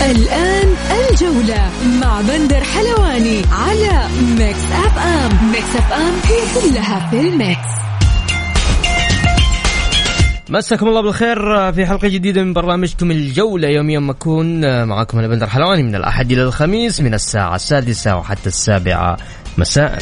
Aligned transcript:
الآن 0.00 0.68
الجولة 1.10 1.70
مع 2.00 2.20
بندر 2.20 2.64
حلواني 2.64 3.42
على 3.52 4.08
Mix 4.38 4.58
FM 4.72 5.50
Mix 5.50 5.76
FM 5.76 6.12
هي 6.24 6.40
كلها 6.54 7.10
في 7.10 7.20
ال 7.20 7.30
mix. 7.30 7.70
مساكم 10.48 10.88
الله 10.88 11.02
بالخير 11.02 11.72
في 11.72 11.86
حلقة 11.86 12.08
جديدة 12.08 12.42
من 12.42 12.52
برنامجكم 12.52 13.10
الجولة. 13.10 13.68
يوميا 13.68 13.98
ما 13.98 14.12
أكون 14.12 14.84
معكم 14.84 15.18
أنا 15.18 15.28
بندر 15.28 15.46
حلواني 15.46 15.82
من 15.82 15.94
الأحد 15.94 16.32
إلى 16.32 16.42
الخميس 16.42 17.00
من 17.00 17.14
الساعة 17.14 17.56
السادسة 17.56 18.16
وحتى 18.16 18.46
السابعة 18.46 19.16
مساء. 19.58 19.98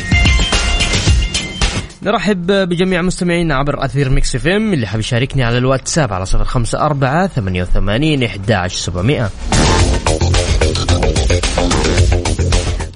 نرحب 2.02 2.46
بجميع 2.46 3.02
مستمعينا 3.02 3.54
عبر 3.54 3.84
أثير 3.84 4.10
Mix 4.10 4.34
FM 4.34 4.72
اللي 4.72 4.86
حاب 4.86 5.00
يشاركني 5.00 5.44
على 5.44 5.58
الواتساب 5.58 6.12
على 6.12 6.26
صفر 6.26 6.44
خمسة 6.44 6.80
أربعة 6.80 7.26
ثمانية 7.26 7.62
وثمانين 7.62 8.24
إحداش 8.24 8.74
سبعمائة. 8.74 9.30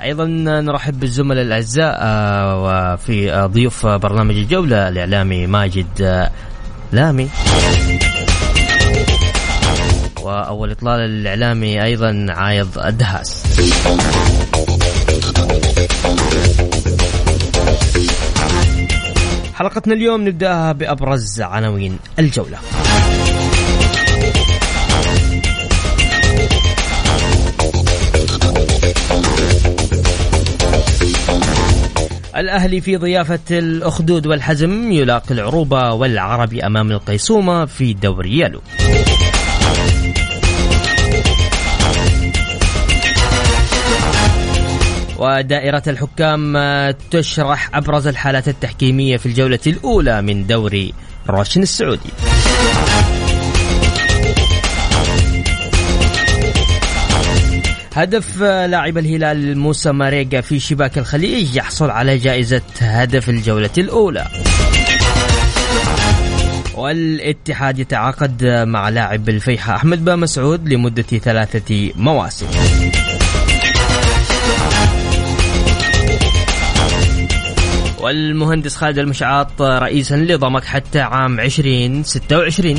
أيضا 0.02 0.24
نرحب 0.60 1.00
بالزملاء 1.00 1.44
الأعزاء 1.44 1.98
آه، 2.00 2.62
وفي 2.94 3.32
آه، 3.32 3.46
ضيوف 3.46 3.86
برنامج 3.86 4.36
الجولة 4.36 4.88
الإعلامي 4.88 5.46
ماجد 5.46 5.86
آه، 6.00 6.30
لامي. 6.92 7.28
وأول 10.22 10.70
اطلاله 10.70 11.04
الإعلامي 11.04 11.84
أيضا 11.84 12.26
عايض 12.28 12.78
الدهاس. 12.78 13.44
حلقتنا 19.54 19.94
اليوم 19.94 20.28
نبدأها 20.28 20.72
بأبرز 20.72 21.40
عناوين 21.40 21.98
الجولة. 22.18 22.58
الأهلي 32.36 32.80
في 32.80 32.96
ضيافة 32.96 33.58
الأخدود 33.58 34.26
والحزم 34.26 34.92
يلاقي 34.92 35.34
العروبة 35.34 35.92
والعربي 35.92 36.66
أمام 36.66 36.92
القيصومة 36.92 37.64
في 37.64 37.92
دوري 37.92 38.38
يالو 38.38 38.60
ودائرة 45.18 45.82
الحكام 45.86 46.58
تشرح 47.10 47.76
أبرز 47.76 48.06
الحالات 48.06 48.48
التحكيمية 48.48 49.16
في 49.16 49.26
الجولة 49.26 49.58
الأولى 49.66 50.22
من 50.22 50.46
دوري 50.46 50.94
روشن 51.28 51.62
السعودي. 51.62 52.10
هدف 57.94 58.42
لاعب 58.42 58.98
الهلال 58.98 59.58
موسى 59.58 59.92
ماريجا 59.92 60.40
في 60.40 60.60
شباك 60.60 60.98
الخليج 60.98 61.56
يحصل 61.56 61.90
على 61.90 62.18
جائزة 62.18 62.62
هدف 62.80 63.28
الجولة 63.28 63.70
الأولى. 63.78 64.26
والاتحاد 66.74 67.78
يتعاقد 67.78 68.44
مع 68.46 68.88
لاعب 68.88 69.28
الفيحة 69.28 69.76
أحمد 69.76 70.04
با 70.04 70.16
مسعود 70.16 70.68
لمدة 70.68 71.02
ثلاثة 71.02 71.90
مواسم. 71.96 72.46
والمهندس 78.00 78.76
خالد 78.76 78.98
المشعاط 78.98 79.62
رئيسا 79.62 80.14
لضمك 80.14 80.64
حتى 80.64 81.00
عام 81.00 81.40
2026 81.40 82.76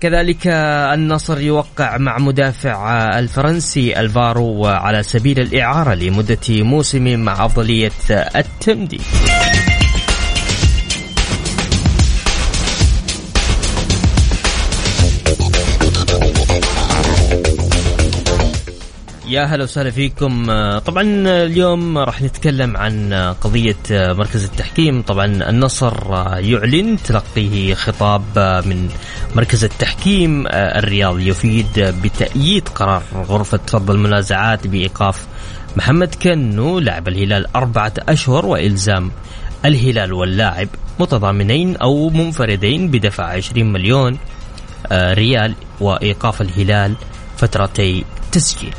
كذلك 0.00 0.46
النصر 0.94 1.40
يوقع 1.40 1.96
مع 1.96 2.18
مدافع 2.18 3.08
الفرنسي 3.18 4.00
الفارو 4.00 4.66
على 4.66 5.02
سبيل 5.02 5.40
الإعارة 5.40 5.94
لمدة 5.94 6.36
موسم 6.48 7.20
مع 7.20 7.44
أفضلية 7.44 7.90
التمديد. 8.10 9.00
يا 19.30 19.44
هلا 19.44 19.64
وسهلا 19.64 19.90
فيكم. 19.90 20.46
طبعا 20.78 21.02
اليوم 21.26 21.98
راح 21.98 22.22
نتكلم 22.22 22.76
عن 22.76 23.14
قضية 23.40 23.76
مركز 23.90 24.44
التحكيم. 24.44 25.02
طبعا 25.02 25.24
النصر 25.24 25.94
يعلن 26.38 26.96
تلقيه 27.04 27.74
خطاب 27.74 28.22
من 28.66 28.88
مركز 29.36 29.64
التحكيم 29.64 30.46
الرياضي 30.46 31.28
يفيد 31.28 31.94
بتأييد 32.02 32.68
قرار 32.68 33.02
غرفة 33.14 33.60
رفض 33.74 33.90
المنازعات 33.90 34.66
بإيقاف 34.66 35.26
محمد 35.76 36.14
كنو 36.14 36.78
لاعب 36.78 37.08
الهلال 37.08 37.56
أربعة 37.56 37.92
أشهر 38.08 38.46
وإلزام 38.46 39.10
الهلال 39.64 40.12
واللاعب 40.12 40.68
متضامنين 41.00 41.76
أو 41.76 42.10
منفردين 42.10 42.88
بدفع 42.88 43.24
20 43.24 43.72
مليون 43.72 44.18
ريال 44.92 45.54
وإيقاف 45.80 46.40
الهلال 46.40 46.94
فترتي 47.40 48.04
تسجيل. 48.32 48.74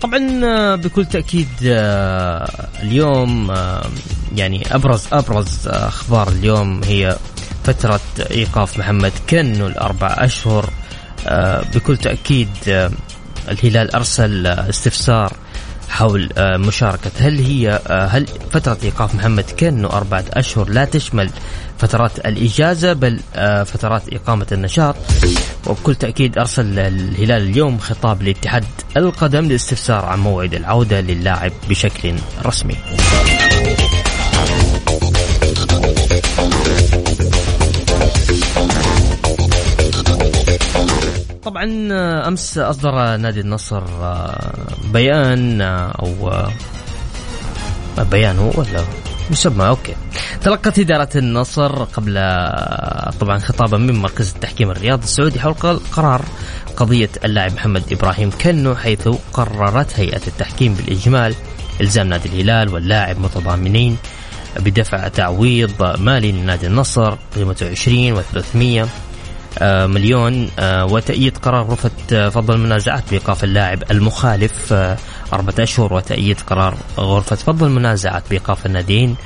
طبعا 0.00 0.76
بكل 0.76 1.06
تأكيد 1.06 1.48
اليوم 2.82 3.54
يعني 4.36 4.74
أبرز 4.74 5.06
أبرز 5.12 5.68
أخبار 5.68 6.28
اليوم 6.28 6.84
هي 6.84 7.16
فترة 7.64 8.00
إيقاف 8.30 8.78
محمد 8.78 9.12
كنو 9.30 9.66
الأربع 9.66 10.14
أشهر. 10.18 10.70
بكل 11.74 11.96
تأكيد 11.96 12.48
الهلال 13.48 13.94
أرسل 13.94 14.46
استفسار 14.46 15.32
حول 16.02 16.28
مشاركة. 16.38 17.10
هل 17.18 17.38
هي 17.38 17.80
هل 18.10 18.26
فترة 18.50 18.78
إيقاف 18.82 19.14
محمد 19.14 19.44
كنو 19.60 19.88
أربعة 19.88 20.24
أشهر 20.32 20.68
لا 20.68 20.84
تشمل 20.84 21.30
فترات 21.78 22.18
الإجازة 22.18 22.92
بل 22.92 23.20
فترات 23.66 24.02
إقامة 24.12 24.46
النشاط؟ 24.52 24.96
وبكل 25.66 25.94
تأكيد 25.94 26.38
أرسل 26.38 26.78
الهلال 26.78 27.42
اليوم 27.42 27.78
خطاب 27.78 28.22
لاتحاد 28.22 28.64
القدم 28.96 29.44
للاستفسار 29.44 30.04
عن 30.04 30.18
موعد 30.18 30.54
العودة 30.54 31.00
للاعب 31.00 31.52
بشكل 31.68 32.14
رسمي. 32.46 32.76
طبعا 41.52 41.92
أمس 42.28 42.58
أصدر 42.58 43.16
نادي 43.16 43.40
النصر 43.40 43.82
بيان 44.92 45.60
أو 45.60 46.32
بيان 47.98 48.38
هو 48.38 48.52
ولا 48.56 48.84
مسمى؟ 49.30 49.66
okay. 49.66 49.94
تلقت 50.42 50.78
إدارة 50.78 51.08
النصر 51.16 51.84
قبل 51.84 52.14
طبعا 53.20 53.38
خطابا 53.38 53.78
من 53.78 53.94
مركز 53.94 54.32
التحكيم 54.34 54.70
الرياضي 54.70 55.04
السعودي 55.04 55.40
حول 55.40 55.54
قرار 55.92 56.24
قضية 56.76 57.10
اللاعب 57.24 57.52
محمد 57.52 57.82
إبراهيم 57.92 58.30
كنو 58.30 58.74
حيث 58.74 59.08
قررت 59.32 60.00
هيئة 60.00 60.26
التحكيم 60.26 60.74
بالإجمال 60.74 61.34
إلزام 61.80 62.06
نادي 62.06 62.28
الهلال 62.28 62.74
واللاعب 62.74 63.20
متضامنين 63.20 63.96
بدفع 64.56 65.08
تعويض 65.08 66.00
مالي 66.00 66.32
لنادي 66.32 66.66
النصر 66.66 67.16
قيمته 67.36 67.70
20 67.70 68.22
و300 68.22 68.88
مليون 69.62 70.50
وتأييد 70.62 71.38
قرار 71.38 71.62
غرفة 71.62 72.28
فض 72.28 72.50
المنازعات 72.50 73.02
بإيقاف 73.10 73.44
اللاعب 73.44 73.82
المخالف 73.90 74.72
أربعة 75.32 75.54
أشهر 75.58 75.94
وتأييد 75.94 76.40
قرار 76.40 76.76
غرفة 76.98 77.36
فض 77.36 77.62
المنازعات 77.64 78.22
بإيقاف 78.30 78.66
الناديين 78.66 79.16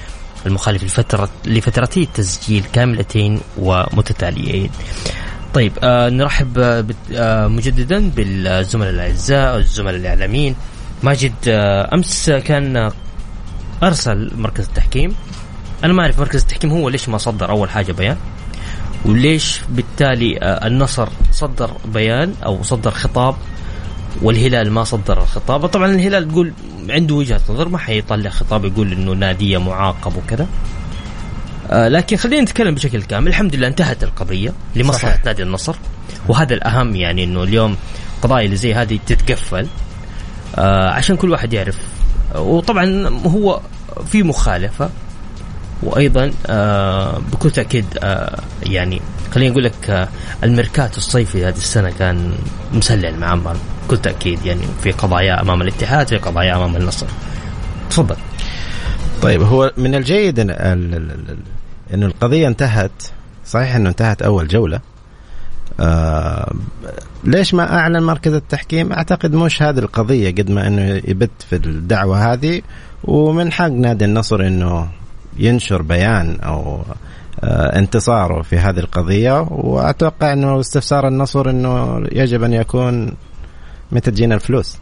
المخالف 0.46 0.84
لفترة 0.84 1.28
لفترتي 1.44 2.02
التسجيل 2.02 2.64
كاملتين 2.73 3.40
ومتتاليين. 3.58 4.70
طيب 5.55 5.73
آه 5.82 6.08
نرحب 6.08 6.58
آه 6.58 6.84
آه 7.12 7.46
مجددا 7.46 8.11
بالزملاء 8.11 8.90
الأعزاء 8.90 9.56
الزملاء 9.56 9.96
الإعلاميين. 9.96 10.56
ماجد 11.02 11.34
آه 11.49 11.94
أمس 11.94 12.31
كان 12.31 12.76
آه، 12.76 12.93
أرسل 13.82 14.31
مركز 14.37 14.64
التحكيم. 14.64 15.14
أنا 15.84 15.93
ما 15.93 16.02
أعرف 16.02 16.20
مركز 16.20 16.40
التحكيم 16.40 16.70
هو 16.70 16.88
ليش 16.88 17.08
ما 17.08 17.19
صدر 17.19 17.50
أول 17.50 17.70
حاجة 17.70 17.93
بيان؟ 17.93 18.17
وليش 19.06 19.61
بالتالي 19.69 20.38
آه 20.38 20.67
النصر 20.67 21.08
صدر 21.32 21.70
بيان 21.85 22.35
أو 22.44 22.62
صدر 22.62 22.91
خطاب 22.91 23.35
والهلال 24.23 24.70
ما 24.70 24.85
صدر 24.85 25.23
الخطاب؟ 25.23 25.67
طبعا 25.67 25.91
الهلال 25.91 26.29
تقول 26.29 26.53
عنده 26.88 27.14
وجهة 27.14 27.41
نظر 27.50 27.69
ما 27.69 27.79
حيطلع 27.79 28.31
خطاب 28.31 28.64
يقول 28.64 28.93
إنه 28.93 29.12
نادية 29.12 29.58
معاقب 29.58 30.17
وكذا. 30.17 30.47
آه 31.70 31.88
لكن 31.88 32.17
خلينا 32.17 32.43
نتكلم 32.43 32.75
بشكل 32.75 33.03
كامل. 33.03 33.29
الحمد 33.29 33.55
لله 33.55 33.67
انتهت 33.67 34.05
القضية 34.05 34.53
لمصلحة 34.76 35.08
صحيح. 35.08 35.25
نادي 35.25 35.43
النصر. 35.43 35.76
وهذا 36.29 36.55
الأهم 36.55 36.97
يعني 36.97 37.25
إنه 37.25 37.43
اليوم 37.43 37.76
قضايا 38.23 38.44
اللي 38.44 38.56
زي 38.56 38.75
هذه 38.75 38.99
تتقفل. 39.06 39.67
آه 40.56 40.91
عشان 40.91 41.17
كل 41.17 41.31
واحد 41.31 41.53
يعرف. 41.53 41.79
وطبعا 42.35 43.08
هو 43.26 43.61
في 44.06 44.23
مخالفة. 44.23 44.91
وأيضا 45.82 46.31
آه 46.46 47.19
بكل 47.32 47.50
تأكيد 47.50 47.84
آه 48.02 48.40
يعني 48.62 49.00
خليني 49.34 49.52
أقول 49.52 49.64
لك 49.64 49.90
آه 49.90 50.08
الميركاتو 50.44 50.96
الصيفي 50.96 51.44
هذه 51.46 51.56
السنة 51.56 51.90
كان 51.90 52.32
مسلع 52.73 53.08
المعمر 53.08 53.56
بكل 53.87 53.96
تأكيد 53.99 54.46
يعني 54.46 54.62
في 54.82 54.90
قضايا 54.90 55.40
أمام 55.43 55.62
الاتحاد 55.62 56.08
في 56.08 56.17
قضايا 56.17 56.56
أمام 56.56 56.76
النصر. 56.76 57.06
تفضل. 57.90 58.17
طيب 59.23 59.43
هو 59.43 59.73
من 59.76 59.94
الجيد 59.94 60.38
ال- 60.38 61.38
إنه 61.94 62.06
القضية 62.06 62.49
انتهت. 62.49 62.90
صحيح 63.46 63.75
إنه 63.76 63.88
انتهت 63.88 64.22
أول 64.22 64.49
جولة. 64.49 64.81
آه 65.81 66.52
ليش 67.25 67.55
ما 67.55 67.79
أعلن 67.79 68.02
مركز 68.02 68.32
التحكيم؟ 68.32 68.93
أعتقد 68.93 69.34
مش 69.34 69.62
هذه 69.62 69.79
القضية 69.79 70.31
قد 70.31 70.50
ما 70.50 70.67
إنه 70.67 70.82
يبت 71.05 71.31
في 71.50 71.56
الدعوة 71.56 72.32
هذه. 72.32 72.62
ومن 73.05 73.52
حق 73.52 73.67
نادي 73.69 74.05
النصر 74.05 74.40
إنه 74.46 74.88
ينشر 75.38 75.82
بيان 75.82 76.40
أو 76.40 76.84
آه 77.44 77.78
انتصاره 77.78 78.42
في 78.42 78.58
هذه 78.58 78.78
القضية 78.78 79.40
وأتوقع 79.40 80.32
إنه 80.32 80.60
استفسار 80.60 81.08
النصر 81.08 81.50
إنه 81.50 82.04
يجب 82.12 82.42
أن 82.42 82.52
يكون 82.52 83.16
متى 83.92 84.10
تجينا 84.10 84.34
الفلوس. 84.34 84.78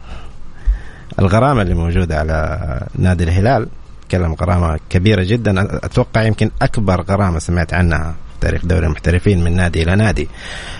الغرامة 1.19 1.61
اللي 1.61 1.73
موجودة 1.73 2.19
على 2.19 2.87
نادي 2.95 3.23
الهلال 3.23 3.67
تكلم 4.09 4.33
غرامة 4.33 4.79
كبيرة 4.89 5.23
جدا. 5.23 5.77
أتوقع 5.85 6.23
يمكن 6.23 6.51
أكبر 6.61 7.01
غرامة 7.01 7.39
سمعت 7.39 7.73
عنها 7.73 8.11
في 8.11 8.39
تاريخ 8.41 8.65
دوري 8.65 8.85
المحترفين 8.85 9.43
من 9.43 9.55
نادي 9.55 9.83
إلى 9.83 9.95
نادي. 9.95 10.29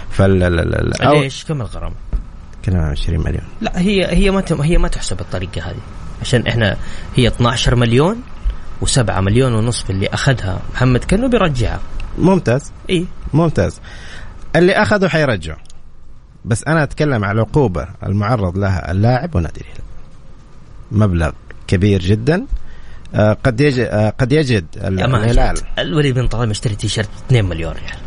فال 0.09 0.39
ليش؟ 1.01 1.45
كم 1.45 1.61
الغرامة؟ 1.61 1.95
كلام 2.65 2.81
عن 2.81 2.91
20 2.91 3.19
مليون. 3.19 3.43
لا 3.61 3.79
هي 3.79 4.05
هي 4.05 4.31
ما 4.31 4.43
هي 4.61 4.77
ما 4.77 4.87
تحسب 4.87 5.17
بالطريقة 5.17 5.61
هذه 5.61 5.81
عشان 6.21 6.47
إحنا 6.47 6.77
هي 7.15 7.27
12 7.27 7.75
مليون 7.75 8.21
و7 8.81 9.11
مليون 9.11 9.53
ونصف 9.53 9.89
اللي 9.89 10.07
أخذها 10.07 10.59
محمد 10.73 11.03
كنو 11.03 11.29
بيرجعها. 11.29 11.79
ممتاز. 12.17 12.71
إي. 12.89 13.05
ممتاز. 13.33 13.79
اللي 14.55 14.73
أخذه 14.73 15.07
حيرجعه. 15.07 15.57
بس 16.45 16.63
أنا 16.63 16.83
أتكلم 16.83 17.25
على 17.25 17.35
العقوبه 17.35 17.87
المعرض 18.03 18.57
لها 18.57 18.91
اللاعب 18.91 19.35
ونادي 19.35 19.61
الهلال. 19.61 19.81
مبلغ 20.91 21.31
كبير 21.67 22.01
جدا. 22.01 22.45
آه، 23.15 23.37
قد 23.43 23.61
يجد 23.61 23.87
آه، 23.91 24.09
قد 24.09 24.31
يجد 24.31 24.65
الهلال. 24.77 25.57
الوليد 25.79 26.15
بن 26.15 26.27
طلال 26.27 26.49
مشتري 26.49 26.75
تيشيرت 26.75 27.09
2 27.27 27.45
مليون 27.45 27.71
ريال. 27.71 27.97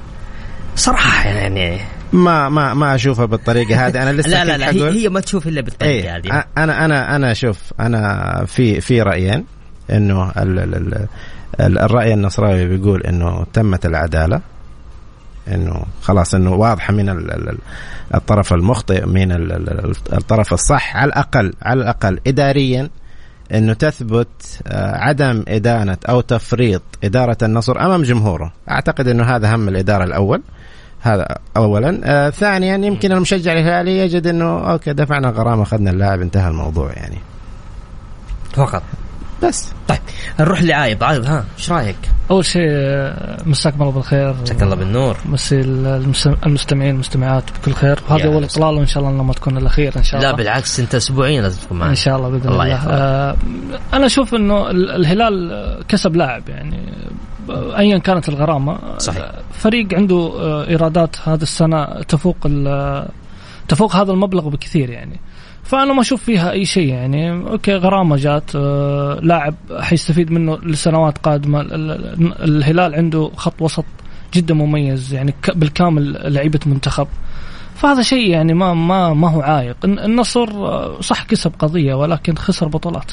صراحة 0.76 1.28
يعني 1.28 1.80
ما 2.12 2.48
ما 2.48 2.74
ما 2.74 2.94
أشوفها 2.94 3.24
بالطريقة 3.24 3.86
هذه. 3.86 4.02
أنا 4.02 4.12
لسه 4.12 4.30
لا 4.44 4.44
لا 4.44 4.58
لا 4.58 4.70
هي, 4.70 4.90
هي 4.90 5.08
ما 5.08 5.20
تشوف 5.20 5.48
إلا 5.48 5.60
بالطريقة 5.60 5.92
إيه 5.92 6.16
هذه. 6.16 6.44
أنا 6.58 6.84
أنا 6.84 7.16
أنا 7.16 7.34
شوف 7.34 7.58
أنا 7.80 8.44
في 8.46 8.80
في 8.80 9.02
رأيين. 9.02 9.44
إنه 9.90 10.30
ال 10.30 10.58
ال 10.58 10.74
ال 10.74 11.06
ال- 11.60 11.78
الرأي 11.78 12.14
النصراوي 12.14 12.64
بيقول 12.68 13.02
إنه 13.02 13.46
تمت 13.52 13.86
العدالة 13.86 14.40
إنه 15.48 15.82
خلاص 16.02 16.34
إنه 16.34 16.52
واضحه 16.54 16.92
من 16.92 17.08
ال- 17.08 17.30
ال- 17.30 17.48
ال- 17.48 17.58
الطرف 18.14 18.52
المخطئ 18.52 19.06
من 19.06 19.32
ال- 19.32 19.52
ال- 19.52 19.84
ال- 19.84 19.94
الطرف 20.12 20.52
الصح 20.52 20.96
على 20.96 21.08
الأقل 21.08 21.52
على 21.62 21.80
الأقل 21.82 22.20
اداريا 22.26 22.90
إنه 23.54 23.72
تثبت 23.72 24.60
آه، 24.66 24.96
عدم 24.96 25.44
إدانة 25.48 25.96
أو 26.08 26.20
تفريط 26.20 26.82
إدارة 27.04 27.36
النصر 27.42 27.80
أمام 27.80 28.02
جمهوره. 28.02 28.52
أعتقد 28.70 29.08
إنه 29.08 29.24
هذا 29.24 29.54
هم 29.54 29.68
الإدارة 29.68 30.04
الأول. 30.04 30.42
هذا 31.00 31.26
اولا. 31.56 32.00
آه 32.04 32.30
ثانيا 32.30 32.76
يمكن 32.76 33.12
المشجع 33.12 33.52
الهلالي 33.52 33.98
يجد 33.98 34.26
إنه 34.26 34.70
أوكي 34.72 34.92
دفعنا 34.92 35.28
غرامة 35.28 35.62
أخذنا 35.62 35.90
اللاعب 35.90 36.20
انتهى 36.20 36.48
الموضوع 36.48 36.92
يعني. 36.92 37.18
فقط. 38.52 38.82
بس. 39.42 39.72
طيب 39.88 39.98
نروح 40.40 40.62
لعايض 40.62 41.04
عايض 41.04 41.26
ها 41.26 41.44
إيش 41.58 41.72
رأيك؟ 41.72 41.96
أول 42.30 42.44
شيء 42.44 42.62
مساكم 43.46 43.82
الله 43.82 43.92
بالخير. 43.92 44.34
مساك 44.42 44.62
الله 44.62 44.74
بالنور. 44.76 45.16
مسي 45.26 45.60
المس- 45.60 46.26
المستمعين 46.46 46.90
والمستمعات 46.90 47.44
بكل 47.60 47.72
خير. 47.72 47.98
وهذا 48.08 48.24
أول 48.26 48.34
أهلا 48.34 48.46
اطلاله 48.46 48.78
وإن 48.78 48.86
شاء 48.86 49.02
الله 49.02 49.14
إنه 49.14 49.22
ما 49.22 49.32
تكون 49.32 49.56
الاخير 49.56 49.92
إن 49.96 50.02
شاء 50.02 50.20
الله. 50.20 50.30
لا 50.30 50.36
بالعكس 50.36 50.80
أنت 50.80 50.94
اسبوعيا 50.94 51.42
لازم 51.42 51.60
تكون 51.60 51.78
معنا. 51.78 51.90
إن 51.90 51.96
شاء 51.96 52.16
الله 52.16 52.28
بإذن 52.28 52.48
الله 52.48 52.64
الله. 52.64 52.76
آه 52.88 53.36
أنا 53.92 54.06
أشوف 54.06 54.34
إنه 54.34 54.70
ال- 54.70 54.90
الهلال 54.90 55.84
كسب 55.88 56.16
لاعب 56.16 56.48
يعني 56.48 56.92
ايا 57.50 57.98
كانت 57.98 58.28
الغرامة. 58.28 58.78
صحيح. 58.98 59.30
فريق 59.52 59.94
عنده 59.94 60.32
آه، 60.40 60.68
إيرادات 60.68 61.16
هذه 61.24 61.42
السنة 61.42 62.02
تفوق 62.02 62.36
تفوق 63.68 63.96
هذا 63.96 64.12
المبلغ 64.12 64.48
بكثير 64.48 64.90
يعني. 64.90 65.20
فأنا 65.68 65.92
ما 65.92 66.00
أشوف 66.00 66.22
فيها 66.24 66.50
أي 66.50 66.64
شيء 66.64 66.88
يعني. 66.88 67.30
أوكي 67.30 67.74
غرامة 67.74 68.16
جات 68.16 68.56
آه، 68.56 69.18
لاعب 69.22 69.54
حيستفيد 69.80 70.30
منه 70.30 70.58
لسنوات 70.62 71.18
قادمة. 71.18 71.60
ال- 71.60 71.72
ال- 71.74 72.42
الهلال 72.44 72.94
عنده 72.94 73.30
خط 73.36 73.62
وسط 73.62 73.84
جدا 74.34 74.54
مميز 74.54 75.14
يعني 75.14 75.34
بالكامل 75.54 76.34
لعيبة 76.34 76.60
منتخب. 76.66 77.06
فهذا 77.76 78.02
شيء 78.02 78.30
يعني 78.30 78.54
ما 78.54 78.74
ما 78.74 79.14
ما 79.14 79.30
هو 79.30 79.64
الن- 79.84 79.98
النصر 79.98 80.48
آه، 80.50 81.00
صح 81.00 81.22
كسب 81.22 81.52
قضية 81.58 81.94
ولكن 81.94 82.36
خسر 82.36 82.68
بطولات. 82.68 83.12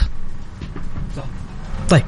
طيب 1.89 2.03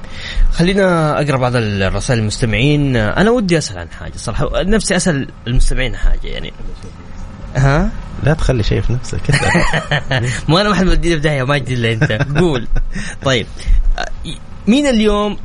خلينا 0.51 1.15
أقرأ 1.21 1.37
بعض 1.37 1.51
الرسائل 1.55 2.19
المستمعين. 2.19 2.95
أنا 2.95 3.31
ودي 3.31 3.57
أسأل 3.57 3.77
عن 3.77 3.87
حاجة 3.89 4.13
صراحة. 4.15 4.63
نفسي 4.63 4.95
أسأل 4.95 5.27
المستمعين 5.47 5.95
حاجة 5.95 6.27
يعني. 6.27 6.53
ها؟ 7.55 7.89
لا 8.23 8.33
تخلي 8.33 8.63
شيء 8.63 8.81
في 8.81 8.93
نفسك. 8.93 9.21
ما 10.49 10.61
أنا 10.61 10.69
ما 10.69 10.75
حد 10.75 10.85
بدينا 10.85 11.15
في 11.15 11.21
داهية 11.21 11.43
ما 11.43 11.57
إلا 11.57 11.91
أنت. 11.93 12.11
قول. 12.37 12.67
طيب. 13.23 13.47
مين 14.67 14.87
اليوم 14.87 15.37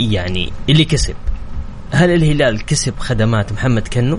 يعني 0.00 0.52
اللي 0.68 0.84
كسب؟ 0.84 1.14
هل 1.92 2.10
الهلال 2.10 2.66
كسب 2.66 2.94
خدمات 2.98 3.52
محمد 3.52 3.88
كنو؟ 3.88 4.18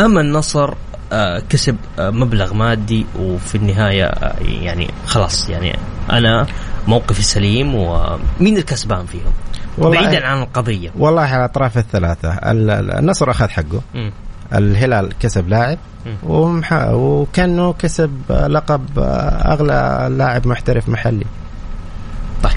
أم 0.00 0.18
النصر 0.18 0.74
آه، 1.12 1.42
كسب 1.50 1.76
آه، 1.98 2.10
مبلغ 2.10 2.54
مادي 2.54 3.06
وفي 3.18 3.54
النهاية 3.54 4.04
آه، 4.04 4.36
يعني 4.40 4.90
خلاص 5.06 5.48
يعني 5.50 5.78
أنا 6.12 6.46
موقفي 6.88 7.22
سليم 7.22 7.74
ومين 7.74 8.56
الكسبان 8.56 9.06
فيهم؟ 9.06 9.32
والله- 9.78 10.00
بعيدا 10.00 10.26
عن 10.26 10.42
القضية. 10.42 10.90
والله 10.98 11.22
على 11.22 11.36
الاطراف 11.36 11.78
الثلاثة. 11.78 12.32
ال- 12.32 12.70
ال- 12.70 12.90
النصر 12.98 13.30
أخذ 13.30 13.48
حقه. 13.48 13.82
الهلال 14.54 15.12
كسب 15.20 15.48
لاعب. 15.48 15.78
وكأنه 16.92 17.72
كسب 17.72 18.10
لقب 18.30 18.84
أغلى 19.44 20.08
لاعب 20.18 20.46
محترف 20.46 20.88
محلي. 20.88 21.24
طيب. 22.42 22.52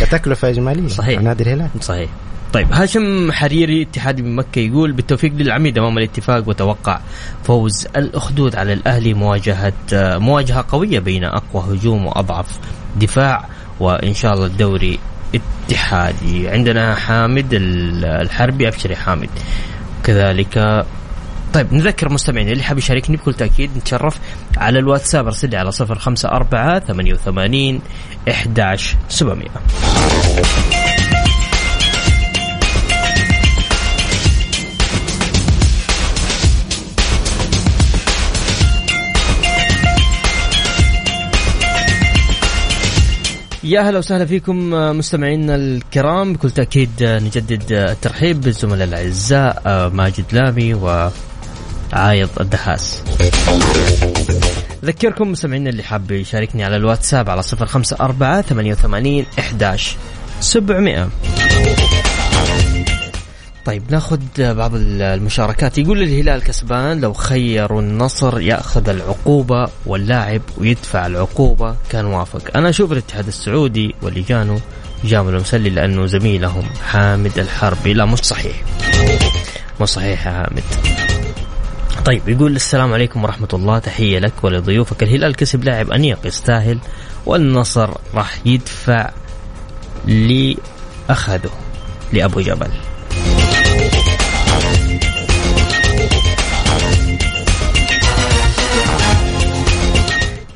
كتكلفة 0.00 0.48
إجمالية 0.48 0.88
صحيح. 0.88 1.20
نادي 1.20 1.42
الهلال. 1.42 1.68
صحيح. 1.80 2.10
طيب 2.52 2.72
هاشم 2.72 3.32
حريري 3.32 3.82
اتحادي 3.82 4.22
من 4.22 4.36
مكة 4.36 4.58
يقول 4.58 4.92
بالتوفيق 4.92 5.32
للعميد 5.32 5.78
أمام 5.78 5.98
الاتفاق 5.98 6.48
وتوقع 6.48 7.00
فوز 7.44 7.86
الأخدود 7.96 8.56
على 8.56 8.72
الأهلي 8.72 9.14
مواجهة 9.14 9.72
مواجهة 9.92 10.64
قوية 10.68 10.98
بين 10.98 11.24
أقوى 11.24 11.64
هجوم 11.76 12.06
وأضعف 12.06 12.58
دفاع 13.00 13.44
وإن 13.80 14.14
شاء 14.14 14.34
الله 14.34 14.46
الدوري 14.46 14.98
اتحادي 15.68 16.48
عندنا 16.48 16.94
حامد 16.94 17.54
ال- 17.54 18.04
الحربي 18.04 18.68
أبشر 18.68 18.90
يا 18.90 18.96
حامد. 18.96 19.28
كذلك 20.04 20.84
طيب 21.54 21.74
نذكر 21.74 22.12
مستمعينا 22.12 22.52
اللي 22.52 22.62
حاب 22.62 22.78
يشاركني 22.78 23.16
بكل 23.16 23.34
تأكيد 23.34 23.70
نتشرف 23.76 24.18
على 24.56 24.78
الواتساب 24.78 25.26
أرسل 25.26 25.50
لي 25.50 25.56
على 25.56 25.72
صفر 25.72 25.98
خمسة 25.98 26.28
أربعة 26.28 26.78
ثمانية 26.78 27.12
وثمانين 27.12 27.80
إحداش 28.30 28.94
سبعمية. 29.08 29.48
يا 43.64 43.80
هلا 43.80 43.98
وسهلا 43.98 44.26
فيكم 44.26 44.70
مستمعينا 44.70 45.54
الكرام. 45.54 46.32
بكل 46.32 46.50
تأكيد 46.50 46.90
نجدد 47.00 47.72
الترحيب. 47.72 48.40
بالزملاء 48.40 48.88
الأعزاء 48.88 49.90
ماجد 49.94 50.24
لامي 50.32 50.74
و 50.74 51.10
عايض 51.92 52.28
الدهاس. 52.40 53.02
ذكركم 54.84 55.30
مستمعينا 55.30 55.70
اللي 55.70 55.82
حاب 55.82 56.10
يشاركني 56.10 56.64
على 56.64 56.76
الواتساب 56.76 57.30
على 57.30 57.42
صفر 57.42 57.66
خمسة 57.66 57.96
أربعة 58.00 58.42
ثمانية 58.42 58.72
وثمانين 58.72 59.26
إحداش 59.38 59.96
سبعمائة 60.40 61.08
طيب 63.64 63.82
ناخذ 63.90 64.18
بعض 64.38 64.70
المشاركات. 64.74 65.78
يقول 65.78 66.02
الهلال 66.02 66.42
كسبان 66.42 67.00
لو 67.00 67.12
خيروا 67.12 67.80
النصر 67.80 68.40
يأخذ 68.40 68.88
العقوبة 68.88 69.68
واللاعب 69.86 70.42
ويدفع 70.58 71.06
العقوبة. 71.06 71.76
كان 71.90 72.04
وافق. 72.04 72.56
أنا 72.56 72.68
أشوف 72.68 72.92
الاتحاد 72.92 73.26
السعودي 73.26 73.94
واللي 74.02 74.22
كانوا 74.22 74.58
جامل 75.04 75.34
مسلي 75.34 75.70
لأنه 75.70 76.06
زميلهم 76.06 76.64
حامد 76.86 77.38
الحربي. 77.38 77.94
لا 77.94 78.04
مش 78.04 78.18
صحيح. 78.18 78.56
مش 79.80 79.88
صحيح 79.88 80.26
يا 80.26 80.32
حامد. 80.32 80.64
طيب 82.04 82.28
يقول 82.28 82.56
السلام 82.56 82.92
عليكم 82.92 83.24
ورحمة 83.24 83.48
الله 83.52 83.78
تحية 83.78 84.18
لك 84.18 84.32
ولضيوفك. 84.42 85.02
الهلال 85.02 85.36
كسب 85.36 85.64
لاعب 85.64 85.90
أنيق 85.90 86.26
يستاهل 86.26 86.78
والنصر 87.26 87.90
راح 88.14 88.38
يدفع 88.46 89.10
لي 90.06 90.56
أخذه 91.10 91.50
لأبو 92.12 92.40
جبل. 92.40 92.70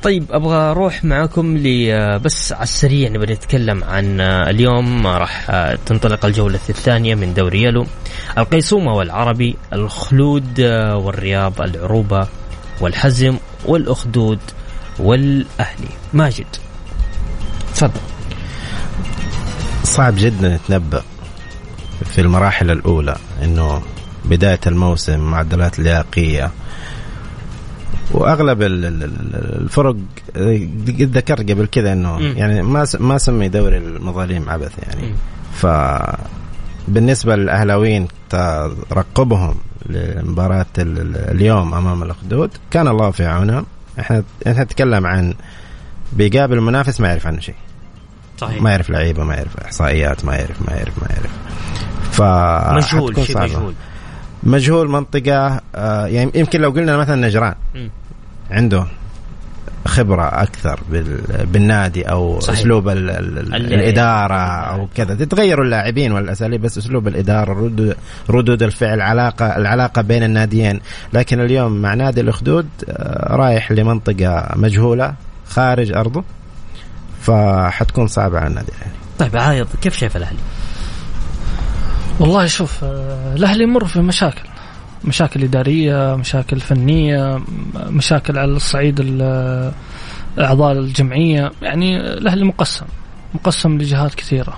طيب 0.03 0.31
أبغى 0.31 0.55
أروح 0.57 1.03
معاكم 1.03 1.57
ل 1.57 1.89
بس 2.19 2.53
على 2.53 2.63
السريع 2.63 3.09
نبغى 3.09 3.33
نتكلم 3.33 3.83
عن 3.83 4.21
اليوم 4.21 5.07
راح 5.07 5.51
تنطلق 5.85 6.25
الجولة 6.25 6.59
الثانية 6.69 7.15
من 7.15 7.33
دوري 7.33 7.63
يلو. 7.63 7.85
القيصومه 8.37 8.93
والعربي 8.93 9.55
الخلود 9.73 10.61
والرياض 10.93 11.61
العروبة 11.61 12.27
والحزم 12.81 13.37
والأخدود 13.65 14.39
والأهلي. 14.99 15.89
ماجد. 16.13 16.45
تفضل. 17.75 18.01
صعب 19.83 20.13
جدا 20.17 20.55
نتنبأ 20.55 21.03
في 22.05 22.21
المراحل 22.21 22.71
الأولى 22.71 23.15
أنه 23.43 23.81
بداية 24.25 24.59
الموسم 24.67 25.19
معدلات 25.19 25.79
لياقية 25.79 26.51
وأغلب 28.13 28.61
الفرق 28.61 29.95
ذكرت 31.01 31.51
قبل 31.51 31.65
كذا 31.65 31.93
إنه 31.93 32.19
يعني 32.19 32.61
ما 32.61 32.87
ما 32.99 33.17
سمي 33.17 33.49
دوري 33.49 33.77
المظالم 33.77 34.49
عبث 34.49 34.71
يعني. 34.79 35.13
ف 35.53 35.67
بالنسبة 36.87 37.35
للأهلاويين 37.35 38.07
ترقبهم 38.89 39.55
لمباراة 39.85 40.65
اليوم 40.77 41.73
أمام 41.73 42.03
الأخدود 42.03 42.49
كان 42.71 42.87
الله 42.87 43.11
في 43.11 43.25
عونهم. 43.25 43.65
إحنا 43.99 44.23
إحنا 44.47 44.63
نتكلم 44.63 45.07
عن 45.07 45.33
بيقابل 46.13 46.57
المنافس 46.57 47.01
ما 47.01 47.07
يعرف 47.07 47.27
عنه 47.27 47.39
شيء. 47.39 47.55
صحيح. 48.37 48.61
ما 48.61 48.71
يعرف 48.71 48.89
لعيبة 48.89 49.23
ما 49.23 49.35
يعرف 49.35 49.57
إحصائيات 49.57 50.25
ما 50.25 50.35
يعرف 50.35 50.69
ما 50.69 50.75
يعرف 50.75 51.03
ما 51.03 51.07
يعرف. 51.09 51.31
ف 52.11 52.21
مجهول 52.75 53.25
شيء 53.25 53.39
مجهول. 53.39 53.73
مجهول 54.43 54.89
منطقة 54.89 55.61
آه 55.75 56.05
يعني 56.07 56.31
يمكن 56.35 56.61
لو 56.61 56.69
قلنا 56.69 56.97
مثلا 56.97 57.27
نجران. 57.27 57.55
عنده 58.53 58.85
خبرة 59.85 60.23
أكثر 60.43 60.79
بالنادي 61.43 62.03
أو 62.03 62.39
صحيح. 62.39 62.59
أسلوب 62.59 62.89
ال 62.89 63.09
ال 63.09 63.55
الإدارة 63.73 64.35
أو 64.35 64.87
كذا. 64.95 65.15
تتغير 65.15 65.61
اللاعبين 65.61 66.11
والأساليب 66.11 66.61
بس 66.61 66.77
أسلوب 66.77 67.07
الإدارة 67.07 67.53
ردود, 67.53 67.95
ردود 68.29 68.63
الفعل 68.63 69.01
علاقة 69.01 69.57
العلاقة 69.57 70.01
بين 70.01 70.23
الناديين. 70.23 70.79
لكن 71.13 71.39
اليوم 71.39 71.81
مع 71.81 71.93
نادي 71.93 72.21
الأخدود 72.21 72.67
آه 72.89 73.35
رايح 73.35 73.71
لمنطقة 73.71 74.47
مجهولة 74.55 75.13
خارج 75.49 75.91
أرضه 75.91 76.23
فحتكون 77.21 78.07
صعبة 78.07 78.39
على 78.39 78.47
النادي 78.47 78.71
الأهلي. 78.71 78.93
طيب 79.19 79.37
عايض 79.37 79.67
كيف 79.81 79.97
شايف 79.97 80.17
الأهلي؟ 80.17 80.39
والله 82.19 82.45
شوف 82.45 82.83
آه، 82.83 83.35
الأهلي 83.35 83.63
يمر 83.63 83.85
في 83.85 83.99
مشاكل. 83.99 84.52
مشاكل 85.05 85.43
إدارية 85.43 86.15
مشاكل 86.15 86.59
فنية 86.59 87.41
مشاكل 87.75 88.37
على 88.37 88.51
الصعيد 88.51 88.99
اعضاء 90.39 90.71
الجمعية 90.71 91.51
يعني 91.61 91.97
الاهلي 91.97 92.45
مقسم 92.45 92.85
مقسم 93.33 93.77
لجهات 93.77 94.15
كثيرة. 94.15 94.57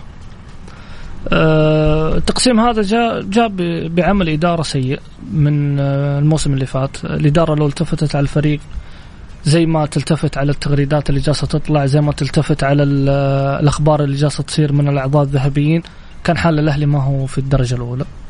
آه، 1.34 2.18
التقسيم 2.18 2.60
هذا 2.60 2.82
جاء 2.82 3.22
جاء 3.22 3.48
بعمل 3.88 4.30
إدارة 4.30 4.62
سيء 4.62 5.00
من 5.32 5.80
آه، 5.80 6.20
الموسم 6.20 6.54
اللي 6.54 6.66
فات. 6.66 7.06
الإدارة 7.06 7.56
لو 7.56 7.68
التفتت 7.68 8.16
على 8.16 8.24
الفريق 8.24 8.60
زي 9.44 9.66
ما 9.66 9.86
تلتفت 9.86 10.38
على 10.38 10.52
التغريدات 10.52 11.10
اللي 11.10 11.22
جالسة 11.22 11.48
تطلع 11.48 11.86
زي 11.86 12.02
ما 12.02 12.12
تلتفت 12.12 12.64
على 12.64 12.84
الأخبار 12.84 14.04
اللي 14.04 14.16
جالسة 14.16 14.44
تصير 14.44 14.74
من 14.74 14.88
الأعضاء 14.88 15.24
الذهبيين 15.24 15.84
كان 16.24 16.38
حال 16.38 16.60
الأهلي 16.60 16.86
ما 16.86 17.04
هو 17.04 17.25
في 17.25 17.38
الدرجة 17.38 17.75
الأولى. 17.75 18.04
آه 18.04 18.25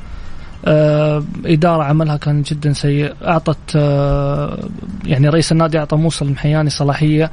إدارة 1.46 1.84
عملها 1.84 2.18
كان 2.18 2.42
جدا 2.42 2.74
سيء. 2.74 3.14
أعطت 3.28 3.76
آه 3.76 4.60
يعني 5.06 5.30
رئيس 5.30 5.52
النادي 5.52 5.80
أعطى 5.80 5.96
موسى 5.96 6.26
المحياني 6.26 6.70
صلاحية. 6.70 7.32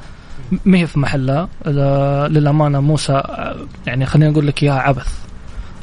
ما 0.65 0.77
هي 0.77 0.87
في 0.87 0.99
محلها. 0.99 1.49
آه 1.65 2.27
للأمانة 2.27 2.79
موسى 2.79 3.13
آه، 3.13 3.55
يعني 3.87 4.05
خلينا 4.05 4.31
نقول 4.31 4.47
لك 4.47 4.63
إياها 4.63 4.79
عبث. 4.79 5.23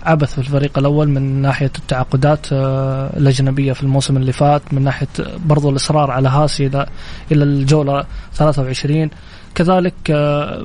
عبث 0.03 0.33
في 0.33 0.39
الفريق 0.39 0.79
الأول 0.79 1.09
من 1.09 1.43
ناحية 1.43 1.73
التعاقدات 1.79 2.47
آه 2.53 3.17
الأجنبية 3.17 3.73
في 3.73 3.83
الموسم 3.83 4.17
اللي 4.17 4.33
فات 4.33 4.63
من 4.75 4.83
ناحية 4.85 5.09
برضو 5.47 5.71
الإصرار 5.71 6.11
على 6.11 6.29
هاسي 6.29 6.67
إلى 6.67 6.87
إلى 7.33 7.45
الجولة 7.45 8.05
23 8.35 9.11
كذلك 9.55 9.95
آه 10.11 10.65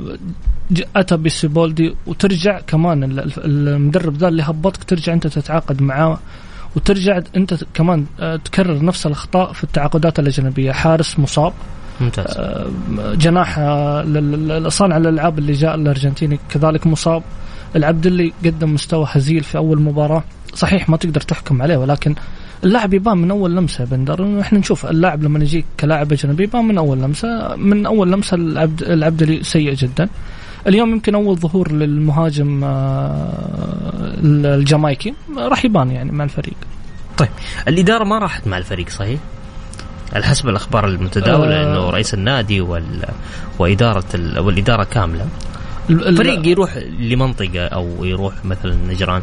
أتى 0.95 1.17
بسيبولدي 1.17 1.95
وترجع 2.07 2.59
كمان 2.59 3.03
المدرب 3.37 4.17
ذا 4.17 4.27
اللي 4.27 4.43
هبطك 4.43 4.83
ترجع 4.83 5.13
أنت 5.13 5.27
تتعاقد 5.27 5.81
معاه. 5.81 6.19
وترجع 6.75 7.21
انت 7.35 7.63
كمان 7.73 8.05
آه، 8.19 8.35
تكرر 8.35 8.85
نفس 8.85 9.05
الأخطاء 9.05 9.53
في 9.53 9.63
التعاقدات 9.63 10.19
الأجنبية. 10.19 10.71
حارس 10.71 11.19
مصاب. 11.19 11.53
ممتاز. 12.01 12.25
آه، 12.37 12.67
جناح 13.15 13.59
صانع 14.67 14.97
الألعاب 14.97 15.39
اللي 15.39 15.53
جاء 15.53 15.75
الأرجنتيني 15.75 16.39
كذلك 16.49 16.87
مصاب. 16.87 17.23
العبد 17.75 18.05
اللي 18.05 18.33
قدم 18.45 18.73
مستوى 18.73 19.05
هزيل 19.09 19.43
في 19.43 19.57
أول 19.57 19.81
مباراة. 19.81 20.23
صحيح 20.53 20.89
ما 20.89 20.97
تقدر 20.97 21.21
تحكم 21.21 21.61
عليه 21.61 21.77
ولكن 21.77 22.15
اللاعب 22.63 22.93
يبان 22.93 23.17
من 23.17 23.31
أول 23.31 23.55
لمسة 23.55 23.81
يا 23.81 23.87
بندر. 23.89 24.41
إحنا 24.41 24.59
نشوف 24.59 24.85
اللاعب 24.85 25.23
لما 25.23 25.39
يجيك 25.39 25.65
كلاعب 25.79 26.13
أجنبي 26.13 26.43
يبان 26.43 26.65
من 26.65 26.77
أول 26.77 26.97
لمسة. 26.97 27.55
من 27.55 27.85
أول 27.85 28.11
لمسة 28.11 28.35
العبد 28.35 28.83
العبد 28.83 29.41
سيء 29.41 29.73
جدا. 29.73 30.09
اليوم 30.67 30.91
يمكن 30.91 31.15
أول 31.15 31.37
ظهور 31.37 31.71
للمهاجم 31.71 32.63
آه، 32.63 33.74
الجامايكي 34.23 35.13
راح 35.37 35.65
يبان 35.65 35.91
يعني 35.91 36.11
مع 36.11 36.23
الفريق. 36.23 36.55
طيب 37.17 37.29
الإدارة 37.67 38.03
ما 38.03 38.19
راحت 38.19 38.47
مع 38.47 38.57
الفريق 38.57 38.89
صحيح؟ 38.89 39.19
على 40.13 40.25
حسب 40.25 40.49
الأخبار 40.49 40.87
المتداولة 40.87 41.55
أه. 41.55 41.63
إنه 41.63 41.89
رئيس 41.89 42.13
النادي 42.13 42.61
وال... 42.61 43.05
وإدارة 43.59 44.05
ال... 44.15 44.39
والإدارة 44.39 44.83
كاملة. 44.83 45.27
الفريق 45.89 46.47
يروح 46.47 46.77
لمنطقة 46.99 47.65
أو 47.65 48.05
يروح 48.05 48.33
مثلا 48.45 48.75
نجران 48.87 49.21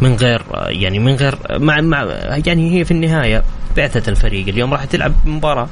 من 0.00 0.14
غير 0.16 0.42
يعني 0.66 0.98
من 0.98 1.14
غير 1.14 1.38
مع, 1.50 1.80
مع 1.80 2.02
يعني 2.46 2.78
هي 2.78 2.84
في 2.84 2.90
النهاية 2.90 3.42
بعثه 3.76 4.10
الفريق 4.10 4.48
اليوم 4.48 4.72
راح 4.72 4.84
تلعب 4.84 5.12
مباراة. 5.24 5.68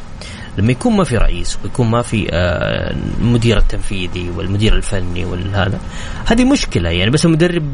لما 0.58 0.72
يكون 0.72 0.96
ما 0.96 1.04
في 1.04 1.16
رئيس 1.16 1.58
ويكون 1.64 1.90
ما 1.90 2.02
في 2.02 2.28
آه، 2.32 2.96
المدير 3.20 3.58
التنفيذي 3.58 4.30
والمدير 4.30 4.76
الفني 4.76 5.24
والهذا 5.24 5.78
هذه 6.26 6.44
مشكلة 6.44 6.90
يعني 6.90 7.10
بس 7.10 7.24
المدرب 7.24 7.72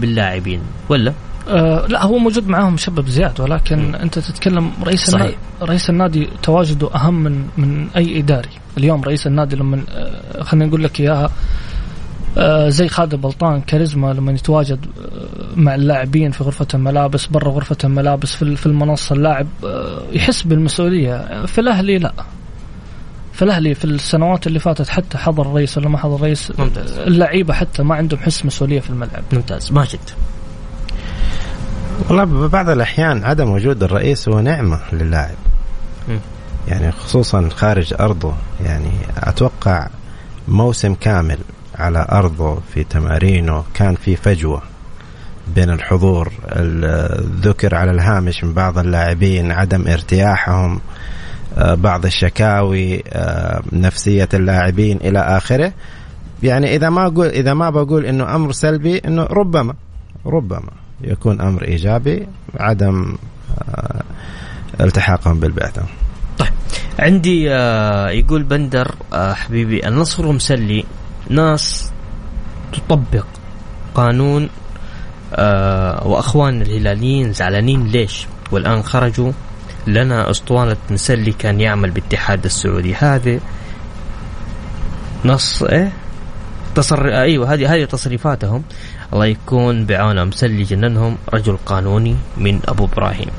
باللاعبين 0.00 0.60
ولا؟ 0.88 1.12
آه 1.48 1.86
لا 1.86 2.04
هو 2.04 2.18
موجود 2.18 2.48
معاهم 2.48 2.76
شباب 2.76 3.08
زياد 3.08 3.40
ولكن 3.40 3.90
م. 3.90 3.94
أنت 3.94 4.18
تتكلم 4.18 4.72
رئيس 4.84 5.00
صحيح. 5.00 5.14
النادي 5.14 5.36
رئيس 5.62 5.90
النادي 5.90 6.28
تواجده 6.42 6.94
أهم 6.94 7.14
من 7.22 7.46
من 7.58 7.88
أي 7.96 8.18
إداري 8.18 8.48
اليوم 8.78 9.02
رئيس 9.02 9.26
النادي 9.26 9.56
لما 9.56 9.82
آه 9.90 10.42
خلينا 10.42 10.66
نقول 10.66 10.84
لك 10.84 11.00
إياها 11.00 11.24
آه 11.24 11.30
زي 12.68 12.88
خالد 12.88 13.14
بلطان 13.14 13.60
كاريزما 13.60 14.12
لما 14.12 14.32
يتواجد 14.32 14.86
آه 14.86 15.56
مع 15.56 15.74
اللاعبين 15.74 16.30
في 16.30 16.44
غرفة 16.44 16.66
الملابس 16.74 17.26
برا 17.26 17.48
غرفة 17.50 17.76
الملابس 17.84 18.34
في 18.34 18.56
في 18.56 18.66
المنصة 18.66 19.14
اللاعب 19.14 19.46
آه 19.64 20.02
يحس 20.12 20.42
بالمسؤولية. 20.42 21.46
في 21.46 21.60
الأهلي 21.60 21.98
لا. 21.98 22.12
في 23.32 23.42
الأهلي 23.44 23.74
في 23.74 23.84
السنوات 23.84 24.46
اللي 24.46 24.58
فاتت 24.58 24.88
حتى 24.88 25.18
حضر 25.18 25.42
الرئيس 25.42 25.78
ولا 25.78 25.88
ما 25.88 25.98
حضر 25.98 26.16
الرئيس 26.16 26.52
ممتاز. 26.58 26.98
اللعيبة 26.98 27.54
حتى 27.54 27.82
ما 27.82 27.94
عندهم 27.94 28.20
حس 28.20 28.44
مسؤولية 28.46 28.80
في 28.80 28.90
الملعب. 28.90 29.22
ممتاز. 29.32 29.72
ماجد 29.72 30.00
والله 32.08 32.24
ببعض 32.24 32.68
الأحيان 32.68 33.24
عدم 33.24 33.50
وجود 33.50 33.82
الرئيس 33.82 34.28
هو 34.28 34.40
نعمة 34.40 34.80
للاعب. 34.92 35.36
يعني 36.68 36.92
خصوصا 36.92 37.48
خارج 37.48 37.94
أرضه. 38.00 38.34
يعني 38.64 38.90
أتوقع 39.18 39.88
موسم 40.48 40.94
كامل 40.94 41.38
على 41.78 42.06
أرضه 42.12 42.58
في 42.74 42.84
تمارينه 42.84 43.64
كان 43.74 43.94
في 43.94 44.16
فجوة 44.16 44.62
بين 45.54 45.70
الحضور 45.70 46.32
ذكر 47.40 47.74
على 47.74 47.90
الهامش 47.90 48.44
من 48.44 48.52
بعض 48.52 48.78
اللاعبين 48.78 49.52
عدم 49.52 49.88
ارتياحهم 49.88 50.80
آه، 51.58 51.74
بعض 51.74 52.06
الشكاوي 52.06 53.02
آه، 53.08 53.62
نفسية 53.72 54.28
اللاعبين 54.34 54.96
إلى 54.96 55.18
آخره. 55.18 55.72
يعني 56.42 56.76
إذا 56.76 56.90
ما 56.90 57.06
أقول 57.06 57.26
إذا 57.26 57.54
ما 57.54 57.70
بقول 57.70 58.06
إنه 58.06 58.34
أمر 58.34 58.52
سلبي 58.52 58.98
إنه 58.98 59.22
ربما 59.22 59.74
ربما 60.26 60.70
يكون 61.00 61.40
أمر 61.40 61.64
إيجابي 61.64 62.26
عدم 62.60 63.16
آه، 63.68 64.02
التحاقهم 64.80 65.40
بالبعثة. 65.40 65.82
طيب 66.38 66.52
عندي 66.98 67.44
يقول 68.18 68.42
بندر 68.42 68.94
حبيبي 69.12 69.88
النصر 69.88 70.32
مسلي. 70.32 70.84
ناس 71.28 71.92
تطبق 72.72 73.26
قانون 73.94 74.48
وأخوان 76.02 76.62
الهلاليين 76.62 77.32
زعلانين 77.32 77.86
ليش؟ 77.86 78.26
والآن 78.52 78.82
خرجوا. 78.82 79.32
لنا 79.86 80.30
أسطوانة 80.30 80.76
مسلي 80.90 81.32
كان 81.32 81.60
يعمل 81.60 81.90
بالاتحاد 81.90 82.44
السعودي. 82.44 82.94
هذه 82.94 83.40
نص 85.24 85.62
إيه؟ 85.62 85.92
تصر 86.74 87.08
أيوه 87.08 87.54
هذه 87.54 87.74
هذه 87.74 87.84
تصريفاتهم. 87.84 88.62
الله 89.12 89.26
يكون 89.26 89.86
بعونهم. 89.86 90.28
مسلي 90.28 90.62
جننهم. 90.62 91.16
رجل 91.34 91.56
قانوني 91.66 92.16
من 92.36 92.60
أبو 92.68 92.84
إبراهيم. 92.84 93.30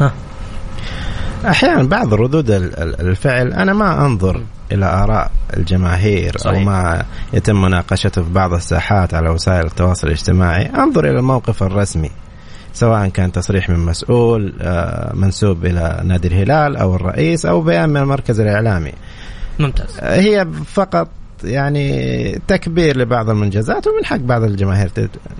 ها. 0.00 0.12
أحيانا 1.46 1.82
بعض 1.82 2.14
ردود 2.14 2.50
الفعل. 3.00 3.52
أنا 3.52 3.72
ما 3.72 4.06
أنظر 4.06 4.42
إلى 4.72 4.86
آراء 4.86 5.30
الجماهير 5.56 6.36
صحيح. 6.38 6.58
أو 6.58 6.64
ما 6.64 7.04
يتم 7.32 7.62
مناقشته 7.62 8.22
في 8.22 8.30
بعض 8.30 8.52
الساحات 8.52 9.14
على 9.14 9.30
وسائل 9.30 9.66
التواصل 9.66 10.06
الاجتماعي. 10.06 10.66
انظر 10.66 11.04
إلى 11.04 11.18
الموقف 11.18 11.62
الرسمي 11.62 12.10
سواء 12.72 13.08
كان 13.08 13.32
تصريح 13.32 13.70
من 13.70 13.78
مسؤول 13.78 14.54
آه، 14.60 15.12
منسوب 15.14 15.66
إلى 15.66 16.00
نادي 16.04 16.28
الهلال 16.28 16.76
أو 16.76 16.96
الرئيس 16.96 17.46
أو 17.46 17.60
بيان 17.60 17.88
من 17.88 17.96
المركز 17.96 18.40
الإعلامي. 18.40 18.92
ممتاز. 19.58 19.98
هي 20.00 20.46
فقط 20.66 21.08
يعني 21.44 22.40
تكبير 22.48 22.96
لبعض 22.96 23.30
المنجزات 23.30 23.86
ومن 23.86 24.04
حق 24.04 24.16
بعض 24.16 24.42
الجماهير 24.42 24.90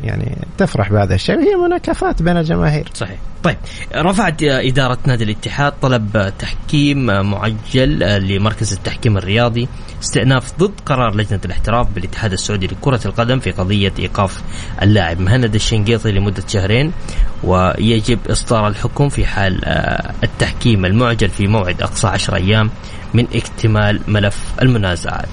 يعني 0.04 0.36
تفرح 0.58 0.92
بهذا 0.92 1.14
الشيء 1.14 1.38
هي 1.38 1.56
مناكفات 1.56 2.22
بين 2.22 2.36
الجماهير. 2.36 2.88
صحيح. 2.94 3.18
طيب 3.42 3.56
رفعت 3.94 4.42
إدارة 4.42 4.98
نادي 5.06 5.24
الاتحاد 5.24 5.72
طلب 5.82 6.32
تحكيم 6.38 7.06
معجل 7.06 7.98
لمركز 8.28 8.72
التحكيم 8.72 9.16
الرياضي 9.16 9.68
استئناف 10.02 10.58
ضد 10.58 10.72
قرار 10.86 11.14
لجنة 11.14 11.40
الاحتراف 11.44 11.86
بالاتحاد 11.94 12.32
السعودي 12.32 12.66
لكرة 12.66 13.00
القدم 13.06 13.38
في 13.40 13.50
قضية 13.50 13.92
إيقاف 13.98 14.42
اللاعب 14.82 15.20
مهند 15.20 15.54
الشنقيطي 15.54 16.12
لمدة 16.12 16.42
شهرين 16.48 16.92
ويجب 17.44 18.18
إصدار 18.30 18.68
الحكم 18.68 19.08
في 19.08 19.26
حال 19.26 19.64
التحكيم 20.24 20.84
المعجل 20.84 21.28
في 21.28 21.46
موعد 21.46 21.82
أقصى 21.82 22.06
10 22.06 22.36
أيام 22.36 22.70
من 23.14 23.26
اكتمال 23.34 24.00
ملف 24.08 24.52
المنازعات. 24.62 25.28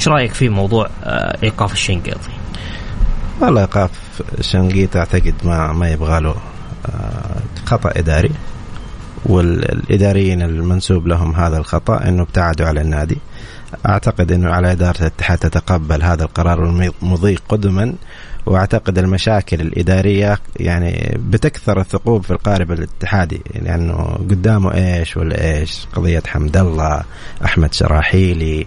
إيش 0.00 0.08
رأيك 0.08 0.34
في 0.34 0.48
موضوع 0.48 0.88
آه، 1.04 1.38
إيقاف 1.42 1.72
الشنقيطي؟ 1.72 2.30
والله 3.40 3.60
إيقاف 3.60 3.90
الشنقيطي 4.38 4.98
أعتقد 4.98 5.34
ما 5.44 5.72
ما 5.72 5.88
يبغى 5.88 6.20
له 6.20 6.34
آه، 6.86 7.36
خطأ 7.66 7.90
إداري 7.96 8.30
والإداريين 9.26 10.42
المنسوب 10.42 11.06
لهم 11.06 11.34
هذا 11.34 11.56
الخطأ 11.58 12.08
إنه 12.08 12.22
ابتعدوا 12.22 12.66
على 12.66 12.80
النادي 12.80 13.18
أعتقد 13.86 14.32
إنه 14.32 14.50
على 14.50 14.72
إدارة 14.72 14.98
الاتحاد 15.00 15.38
تتقبل 15.38 16.02
هذا 16.02 16.24
القرار 16.24 16.64
المضي 17.02 17.36
قدما 17.48 17.94
وأعتقد 18.46 18.98
المشاكل 18.98 19.60
الإدارية 19.60 20.38
يعني 20.56 21.18
بتكثر 21.30 21.80
الثقوب 21.80 22.24
في 22.24 22.30
القارب 22.30 22.72
الاتحادي 22.72 23.42
لأنه 23.54 23.92
يعني 23.92 24.28
قدامه 24.30 24.74
إيش 24.74 25.16
ولا 25.16 25.44
إيش 25.44 25.86
قضية 25.92 26.22
حمد 26.26 26.56
الله 26.56 27.02
أحمد 27.44 27.74
شراحيلي 27.74 28.66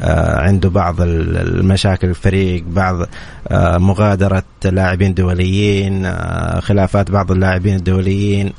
عنده 0.00 0.68
بعض 0.68 0.96
المشاكل 1.00 2.08
الفريق 2.08 2.64
بعض 2.68 3.08
آه، 3.48 3.78
مغادرة 3.78 4.42
لاعبين 4.64 5.14
دوليين 5.14 6.06
آه، 6.06 6.60
خلافات 6.60 7.10
بعض 7.10 7.32
اللاعبين 7.32 7.76
الدوليين 7.76 8.52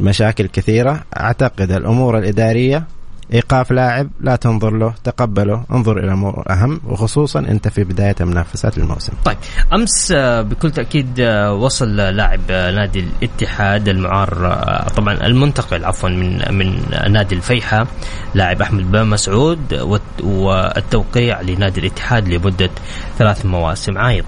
مشاكل 0.00 0.46
كثيرة. 0.46 1.00
أعتقد 1.16 1.72
الأمور 1.72 2.18
الإدارية 2.18 2.86
إيقاف 3.34 3.70
لاعب 3.70 4.10
لا 4.20 4.36
تنظر 4.36 4.70
له 4.70 4.94
تقبله 5.04 5.64
انظر 5.72 5.98
إلى 5.98 6.12
امور 6.12 6.44
أهم 6.50 6.80
وخصوصا 6.86 7.38
أنت 7.40 7.68
في 7.68 7.84
بداية 7.84 8.16
منافسات 8.20 8.78
الموسم. 8.78 9.12
طيب 9.24 9.36
أمس 9.74 10.12
آه، 10.16 10.42
بكل 10.42 10.70
تأكيد 10.70 11.20
آه، 11.20 11.54
وصل 11.54 11.96
لاعب 11.96 12.40
آه، 12.50 12.70
نادي 12.70 13.00
الاتحاد 13.00 13.88
المعار 13.88 14.28
طبعا 14.96 15.26
المنتقل 15.26 15.84
عفوا 15.84 16.08
من 16.08 16.54
من 16.54 16.80
نادي 17.12 17.34
الفيحة 17.34 17.86
لاعب 18.34 18.62
أحمد 18.62 18.90
بن 18.92 19.06
مسعود 19.06 19.74
والتوقيع 20.20 21.40
لنادي 21.40 21.80
الاتحاد 21.80 22.28
لمدة 22.28 22.70
ثلاث 23.18 23.46
مواسم 23.46 23.98
عايض. 23.98 24.24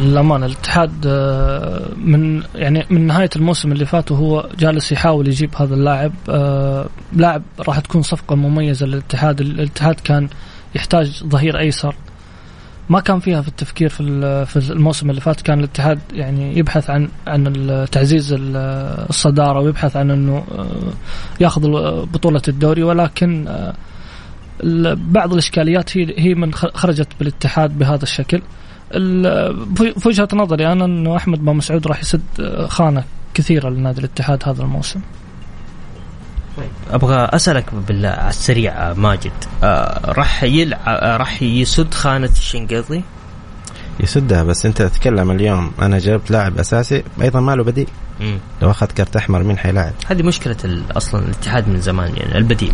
للأمانة 0.00 0.46
الاتحاد 0.46 0.92
آه، 1.06 1.88
من 1.96 2.42
يعني 2.54 2.86
من 2.90 3.06
نهاية 3.06 3.30
الموسم 3.36 3.72
اللي 3.72 3.86
فات 3.86 4.12
وهو 4.12 4.48
جالس 4.58 4.92
يحاول 4.92 5.28
يجيب 5.28 5.50
هذا 5.56 5.74
اللاعب 5.74 6.12
آه، 6.28 6.86
لاعب 7.12 7.42
راح 7.60 7.78
تكون 7.78 8.02
صفقة 8.02 8.36
مميزة 8.36 8.86
للاتحاد. 8.86 9.40
الاتحاد 9.40 9.94
كان 9.94 10.28
يحتاج 10.74 11.24
ظهير 11.24 11.58
أيسر. 11.58 11.94
ما 12.88 13.00
كان 13.00 13.20
فيها 13.20 13.42
في 13.42 13.48
التفكير 13.48 13.88
في 13.88 14.46
في 14.46 14.70
الموسم 14.70 15.10
اللي 15.10 15.20
فات. 15.20 15.40
كان 15.40 15.58
الاتحاد 15.58 15.98
يعني 16.12 16.58
يبحث 16.58 16.90
عن 16.90 17.08
عن 17.26 17.86
تعزيز 17.92 18.36
الصدارة 18.38 19.60
ويبحث 19.60 19.96
عن 19.96 20.10
إنه 20.10 20.44
آه، 20.58 20.66
ياخذ 21.40 21.62
بطولة 22.04 22.42
الدوري. 22.48 22.82
ولكن 22.82 23.48
بعض 24.94 25.32
الإشكاليات 25.32 25.96
هي 25.96 26.14
هي 26.18 26.34
من 26.34 26.54
خرجت 26.54 27.08
بالاتحاد 27.18 27.78
بهذا 27.78 28.02
الشكل. 28.02 28.42
في 28.90 30.02
وجهة 30.06 30.28
نظري 30.32 30.72
أنا 30.72 30.84
إنه 30.84 31.16
أحمد 31.16 31.44
بن 31.44 31.56
مسعود 31.56 31.86
راح 31.86 32.00
يسد 32.00 32.22
خانة 32.68 33.04
كثيرة 33.34 33.68
لنادي 33.68 33.98
الاتحاد 33.98 34.42
هذا 34.48 34.62
الموسم. 34.62 35.00
أبغى 36.90 37.16
أسألك 37.16 37.74
بالله 37.88 38.08
على 38.08 38.28
السريع 38.28 38.92
ماجد 38.92 39.32
آه 39.64 40.12
راح 40.12 40.42
يلع... 40.42 40.78
آه 40.86 41.16
راح 41.16 41.42
يسد 41.42 41.94
خانة 41.94 42.30
الشنقيطي؟ 42.36 43.02
يسدها 44.00 44.42
بس 44.42 44.66
أنت 44.66 44.82
تتكلم 44.82 45.30
اليوم 45.30 45.72
أنا 45.82 45.98
جبت 45.98 46.30
لاعب 46.30 46.58
أساسي 46.58 47.02
أيضا 47.22 47.40
ما 47.40 47.56
له 47.56 47.64
بديل 47.64 47.88
مم. 48.20 48.38
لو 48.62 48.70
اخذ 48.70 48.86
كرت 48.86 49.16
أحمر 49.16 49.42
مين 49.42 49.58
حيلاعب؟ 49.58 49.92
هذه 50.06 50.22
مشكلة 50.22 50.82
أصلا 50.96 51.24
الاتحاد 51.24 51.68
من 51.68 51.80
زمان 51.80 52.16
يعني 52.16 52.38
البديل 52.38 52.72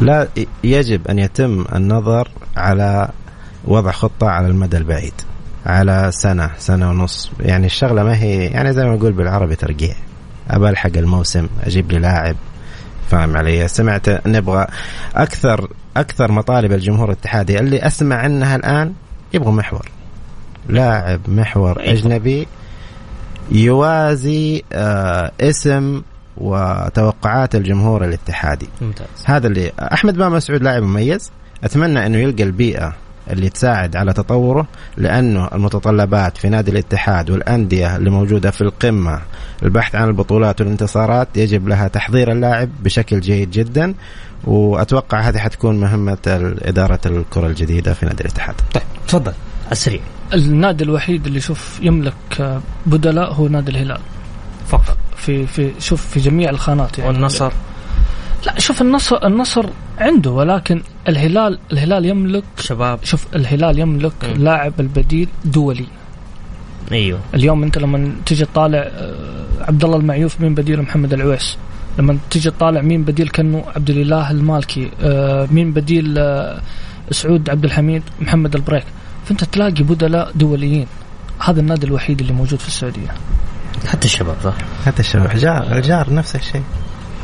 لا 0.00 0.28
يجب 0.64 1.08
أن 1.08 1.18
يتم 1.18 1.64
النظر 1.74 2.28
على 2.56 3.08
وضع 3.64 3.92
خطة 3.92 4.26
على 4.26 4.46
المدى 4.46 4.76
البعيد 4.76 5.14
على 5.66 6.10
سنة 6.12 6.50
سنة 6.58 6.90
ونص. 6.90 7.30
يعني 7.40 7.66
الشغلة 7.66 8.04
ما 8.04 8.16
هي 8.16 8.44
يعني 8.44 8.72
زي 8.72 8.84
ما 8.84 8.96
نقول 8.96 9.12
بالعربي 9.12 9.56
ترقيع. 9.56 9.94
أبى 10.50 10.68
ألحق 10.68 10.96
الموسم 10.96 11.48
أجيب 11.64 11.92
لي 11.92 11.98
لاعب. 11.98 12.36
فاهم 13.10 13.36
علي؟ 13.36 13.68
سمعت 13.68 14.26
نبغى 14.26 14.66
أكثر 15.14 15.70
أكثر 15.96 16.32
مطالب 16.32 16.72
الجمهور 16.72 17.08
الاتحادي. 17.08 17.58
اللي 17.58 17.86
أسمع 17.86 18.16
عنها 18.16 18.56
الآن 18.56 18.92
يبغى 19.34 19.52
محور. 19.52 19.88
لاعب 20.68 21.20
محور 21.28 21.80
إيه. 21.80 21.92
أجنبي 21.92 22.46
يوازي 23.50 24.62
آه 24.72 25.32
اسم 25.40 26.02
وتوقعات 26.36 27.54
الجمهور 27.54 28.04
الاتحادي. 28.04 28.68
ممتاز. 28.80 29.06
هذا 29.24 29.46
اللي 29.46 29.72
أحمد 29.78 30.14
بن 30.16 30.30
مسعود 30.30 30.62
لاعب 30.62 30.82
مميز. 30.82 31.30
أتمنى 31.64 32.06
أنه 32.06 32.18
يلقى 32.18 32.42
البيئة 32.42 32.92
اللي 33.30 33.48
تساعد 33.48 33.96
على 33.96 34.12
تطوره 34.12 34.66
لأنه 34.96 35.48
المتطلبات 35.52 36.38
في 36.38 36.48
نادي 36.48 36.70
الاتحاد 36.70 37.30
والأندية 37.30 37.96
اللي 37.96 38.10
موجودة 38.10 38.50
في 38.50 38.60
القمة 38.60 39.20
البحث 39.62 39.94
عن 39.94 40.08
البطولات 40.08 40.60
والانتصارات 40.60 41.28
يجب 41.36 41.68
لها 41.68 41.88
تحضير 41.88 42.32
اللاعب 42.32 42.68
بشكل 42.82 43.20
جيد 43.20 43.50
جدا 43.50 43.94
وأتوقع 44.44 45.20
هذه 45.20 45.38
حتكون 45.38 45.80
مهمة 45.80 46.18
إدارة 46.62 47.00
الكرة 47.06 47.46
الجديدة 47.46 47.94
في 47.94 48.06
نادي 48.06 48.20
الاتحاد. 48.20 48.54
طيب 48.74 48.82
تفضل 49.08 49.32
السريع. 49.72 50.00
النادي 50.34 50.84
الوحيد 50.84 51.26
اللي 51.26 51.40
شوف 51.40 51.78
يملك 51.82 52.60
بدلاء 52.86 53.32
هو 53.32 53.48
نادي 53.48 53.70
الهلال. 53.70 54.00
فقط 54.68 54.96
في 55.16 55.46
في 55.46 55.72
شوف 55.78 56.06
في 56.06 56.20
جميع 56.20 56.50
الخانات 56.50 56.98
يعني 56.98 57.10
والنصر 57.10 57.52
لا 58.46 58.58
شوف 58.58 58.82
النصر 58.82 59.26
النصر 59.26 59.66
عنده 59.98 60.30
ولكن 60.30 60.82
الهلال 61.08 61.58
الهلال 61.72 62.04
يملك 62.04 62.44
شباب. 62.58 62.98
شوف 63.04 63.26
الهلال 63.34 63.78
يملك 63.78 64.12
م. 64.24 64.42
لاعب 64.42 64.72
البديل 64.80 65.28
دولي. 65.44 65.86
أيوه. 66.92 67.18
اليوم 67.34 67.62
أنت 67.62 67.78
لما 67.78 68.12
تيجي 68.26 68.44
تطالع 68.44 68.78
آه، 68.78 69.14
عبد 69.60 69.84
الله 69.84 69.96
المعيوف 69.96 70.40
مين 70.40 70.54
بديل 70.54 70.82
محمد 70.82 71.12
العويس؟ 71.12 71.56
لما 71.98 72.18
تيجي 72.30 72.50
تطالع 72.50 72.80
مين 72.80 73.04
بديل 73.04 73.28
كانه 73.28 73.64
عبد 73.76 73.90
الإله 73.90 74.30
المالكي؟ 74.30 74.90
آه، 75.02 75.48
مين 75.50 75.72
بديل 75.72 76.18
آه، 76.18 76.60
سعود 77.10 77.50
عبد 77.50 77.64
الحميد 77.64 78.02
محمد 78.20 78.54
البريك؟ 78.54 78.84
فأنت 79.24 79.44
تلاقي 79.44 79.82
بدلاء 79.82 80.32
دوليين. 80.34 80.86
هذا 81.38 81.60
النادي 81.60 81.86
الوحيد 81.86 82.20
اللي 82.20 82.32
موجود 82.32 82.58
في 82.58 82.68
السعودية. 82.68 83.14
حتى 83.86 84.04
الشباب 84.04 84.36
صح؟ 84.44 84.54
حتى 84.86 85.00
الشباب. 85.00 85.30
الجار 85.30 85.76
الجار 85.76 86.14
نفس 86.14 86.36
الشيء. 86.36 86.62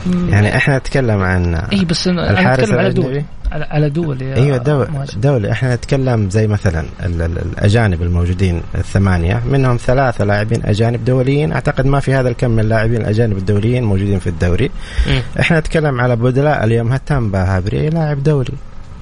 يعني 0.07 0.57
إحنا 0.57 0.79
نتكلم 0.79 1.23
عن 1.23 1.55
اي 1.55 1.85
بس 1.85 2.09
الحارس 2.09 2.61
نتكلم 2.61 2.79
على؟ 2.79 2.93
دول. 2.93 3.23
على, 3.53 3.91
دول 3.91 4.23
أيوه 4.23 4.57
دول. 4.57 4.89
دولة 5.17 5.53
إحنا 5.53 5.75
نتكلم 5.75 6.31
زي 6.31 6.47
مثلا 6.47 6.85
ال- 7.05 7.23
ال- 7.23 7.39
الأجانب 7.39 8.03
الموجودين 8.03 8.63
الثمانية. 8.75 9.43
منهم 9.51 9.77
ثلاثة 9.77 10.25
لاعبين 10.25 10.61
أجانب 10.65 11.05
دوليين. 11.05 11.53
أعتقد 11.53 11.87
ما 11.87 12.01
في 12.01 12.15
هذا 12.15 12.29
الكم 12.29 12.51
من 12.51 12.61
اللاعبين 12.61 13.01
الأجانب 13.01 13.37
الدوليين 13.37 13.85
موجودين 13.85 14.19
في 14.19 14.27
الدوري. 14.27 14.71
مم. 15.07 15.23
إحنا 15.41 15.59
نتكلم 15.61 16.01
على 16.01 16.17
بدلاء 16.17 16.65
اليوم 16.65 16.93
هتام 16.93 17.31
باهابري 17.31 17.89
لاعب 17.91 18.23
دولي. 18.23 18.53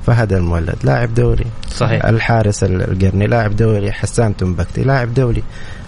فهد 0.06 0.32
المولد 0.32 0.76
لاعب 0.84 1.14
دولي. 1.14 1.44
صحيح. 1.70 2.04
الحارس 2.04 2.64
ال- 2.64 2.82
القرني 2.92 3.26
لاعب 3.26 3.56
دولي. 3.56 3.92
حسان 3.92 4.36
تنبكتي 4.36 4.82
لاعب 4.82 5.14
دولي. 5.14 5.42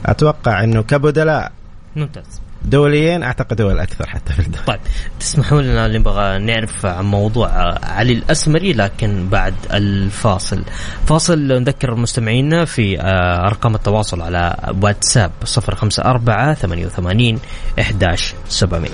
أتوقع 0.06 0.64
إنه 0.64 0.82
كبدلاء 0.82 1.52
ممتاز. 1.96 2.41
دوليين 2.64 3.22
أعتقد 3.22 3.60
هو 3.60 3.70
الأكثر 3.70 4.06
حتى 4.08 4.32
في 4.32 4.38
الدوري 4.38 4.64
طيب 4.66 4.80
تسمحوا 5.20 5.62
لنا 5.62 5.88
نبغى 5.88 6.38
نعرف 6.38 6.86
عن 6.86 7.04
موضوع 7.04 7.48
علي 7.82 8.12
الأسمري 8.12 8.72
لكن 8.72 9.28
بعد 9.28 9.54
الفاصل. 9.72 10.64
فاصل 11.06 11.38
نذكر 11.38 11.94
مستمعينا 11.94 12.64
في 12.64 13.00
آه، 13.00 13.46
أرقام 13.46 13.74
التواصل 13.74 14.22
على 14.22 14.56
واتساب 14.82 15.30
054 15.58 16.54
88 16.54 17.38
11 17.80 18.34
700 18.48 18.90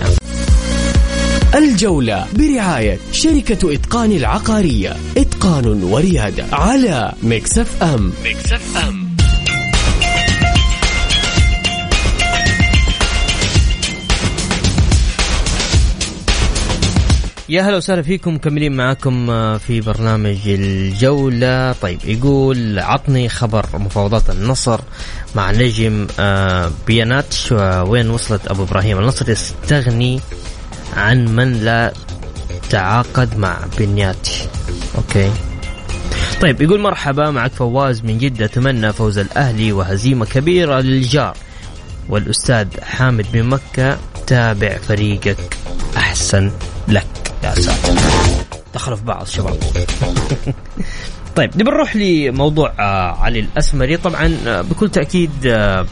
الجولة 1.54 2.26
برعاية 2.32 2.98
شركة 3.12 3.74
إتقان 3.74 4.12
العقارية. 4.12 4.96
إتقان 5.16 5.82
وريادة 5.82 6.44
على 6.52 7.12
مكسف 7.22 7.82
أم. 7.82 8.12
مكسف 8.24 8.76
أم. 8.88 8.97
يا 17.48 17.62
هلا 17.62 17.76
وسهلا 17.76 18.02
فيكم 18.02 18.34
مكملين 18.34 18.72
معاكم 18.76 19.30
آه، 19.30 19.56
في 19.58 19.80
برنامج 19.80 20.38
الجولة. 20.46 21.72
طيب 21.72 21.98
يقول 22.04 22.78
عطني 22.78 23.28
خبر 23.28 23.66
مفاوضات 23.74 24.30
النصر 24.30 24.80
مع 25.34 25.50
نجم 25.50 26.06
آه، 26.20 26.70
بياناتش 26.86 27.52
وين 27.52 28.10
وصلت 28.10 28.48
أبو 28.48 28.62
إبراهيم؟ 28.62 28.98
النصر 28.98 29.30
يستغني 29.30 30.20
عن 30.96 31.24
من 31.24 31.52
لا 31.52 31.92
تعاقد 32.70 33.38
مع 33.38 33.58
بنياتش 33.78 34.42
okay. 34.96 35.30
طيب 36.40 36.62
يقول 36.62 36.80
مرحبا 36.80 37.30
معك 37.30 37.52
فواز 37.52 38.02
من 38.02 38.18
جدة 38.18 38.44
أتمنى 38.44 38.92
فوز 38.92 39.18
الأهلي 39.18 39.72
وهزيمة 39.72 40.26
كبيرة 40.26 40.80
للجار. 40.80 41.36
والأستاذ 42.08 42.80
حامد 42.80 43.26
من 43.34 43.42
مكة 43.42 43.98
تابع 44.26 44.78
فريقك 44.78 45.56
أحسن 45.96 46.50
لك. 46.88 47.27
يا 47.44 47.54
ساتر 47.54 47.94
دخلوا 48.74 48.96
في 48.96 49.04
بعض 49.04 49.26
شباب 49.26 49.56
طيب 51.36 51.50
نبي 51.54 51.70
نروح 51.70 51.96
لموضوع 51.96 52.72
آه، 52.78 53.16
علي 53.22 53.40
الأسمري. 53.40 53.96
طبعا 53.96 54.36
آه، 54.46 54.60
بكل 54.60 54.90
تأكيد 54.90 55.30
آه، 55.46 55.86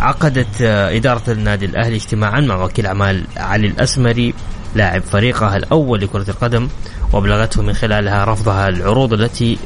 عقدت 0.00 0.62
إدارة 0.62 1.22
النادي 1.28 1.66
الأهلي 1.66 1.96
اجتماعا 1.96 2.40
مع 2.40 2.64
وكيل 2.64 2.86
أعمال 2.86 3.24
علي 3.36 3.66
الأسمري 3.66 4.34
لاعب 4.74 5.02
فريقها 5.02 5.56
الأول 5.56 6.00
لكرة 6.00 6.30
القدم 6.30 6.68
وأبلغته 7.12 7.62
من 7.62 7.72
خلالها 7.72 8.24
رفضها 8.24 8.68
العروض 8.68 9.12
التي 9.12 9.58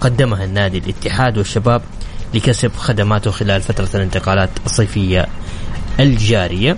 قدمها 0.00 0.44
النادي 0.44 0.78
الاتحاد 0.78 1.38
والشباب 1.38 1.82
لكسب 2.34 2.72
خدماته 2.76 3.30
خلال 3.30 3.62
فترة 3.62 3.88
الانتقالات 3.94 4.50
الصيفية 4.66 5.26
الجارية. 6.00 6.76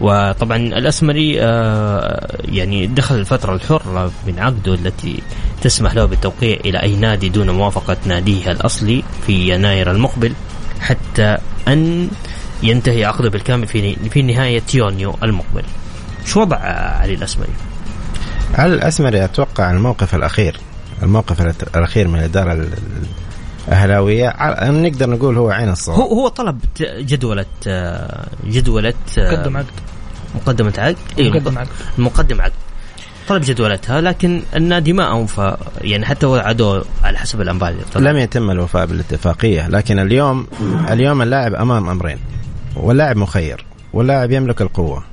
وطبعا 0.00 0.56
الأسمري 0.56 1.40
آه، 1.40 2.36
يعني 2.44 2.86
دخل 2.86 3.14
الفترة 3.14 3.54
الحرة 3.54 4.12
من 4.26 4.38
عقده 4.38 4.74
التي 4.74 5.22
تسمح 5.62 5.94
له 5.94 6.04
بالتوقيع 6.04 6.58
إلى 6.64 6.82
أي 6.82 6.96
نادي 6.96 7.28
دون 7.28 7.50
موافقة 7.50 7.96
ناديه 8.06 8.50
الأصلي 8.50 9.02
في 9.26 9.54
يناير 9.54 9.90
المقبل 9.90 10.32
حتى 10.80 11.36
أن 11.68 12.08
ينتهي 12.62 13.04
عقده 13.04 13.30
بالكامل 13.30 13.66
في 13.66 13.96
في 14.10 14.22
نهاية 14.22 14.62
يونيو 14.74 15.16
المقبل. 15.22 15.62
شو 16.26 16.40
وضع 16.40 16.56
علي 16.56 17.14
الأسمري؟ 17.14 17.52
على 18.54 18.74
الأسمري 18.74 19.24
أتوقع 19.24 19.70
الموقف 19.70 20.14
الأخير 20.14 20.60
الموقف 21.02 21.40
الأخير 21.76 22.08
من 22.08 22.18
الاداره 22.18 22.66
ع- 24.28 24.70
نقدر 24.70 25.10
نقول 25.10 25.36
هو 25.38 25.50
عين 25.50 25.68
الصواب. 25.68 25.98
هو 25.98 26.20
هو 26.20 26.28
طلب 26.28 26.58
جدولة 26.80 27.44
آه، 27.68 28.26
جدولة 28.46 28.94
آه، 29.18 29.30
قدم 29.36 29.56
عقد. 29.56 29.66
مقدمة 30.34 30.72
عقد. 30.78 30.96
إيه، 31.18 31.30
مقدم 31.30 31.58
عقد. 31.58 31.68
مقدم 31.98 32.40
عقد. 32.40 32.52
طلب 33.28 33.42
جدولتها 33.44 34.00
لكن 34.00 34.42
النادي 34.56 34.92
ما 34.92 35.04
اوفى 35.10 35.56
يعني 35.80 36.06
حتى 36.06 36.26
وعدوه 36.26 36.84
على 37.04 37.18
حسب 37.18 37.40
الأنباء 37.40 37.70
اللي. 37.70 38.10
لم 38.10 38.16
يتم 38.16 38.50
الوفاء 38.50 38.86
بالاتفاقية 38.86 39.68
لكن 39.68 39.98
اليوم 39.98 40.46
اليوم 40.90 41.22
اللاعب 41.22 41.54
أمام 41.54 41.88
أمرين. 41.88 42.18
واللاعب 42.76 43.16
مخير. 43.16 43.64
واللاعب 43.92 44.30
يملك 44.30 44.62
القوة 44.62 45.04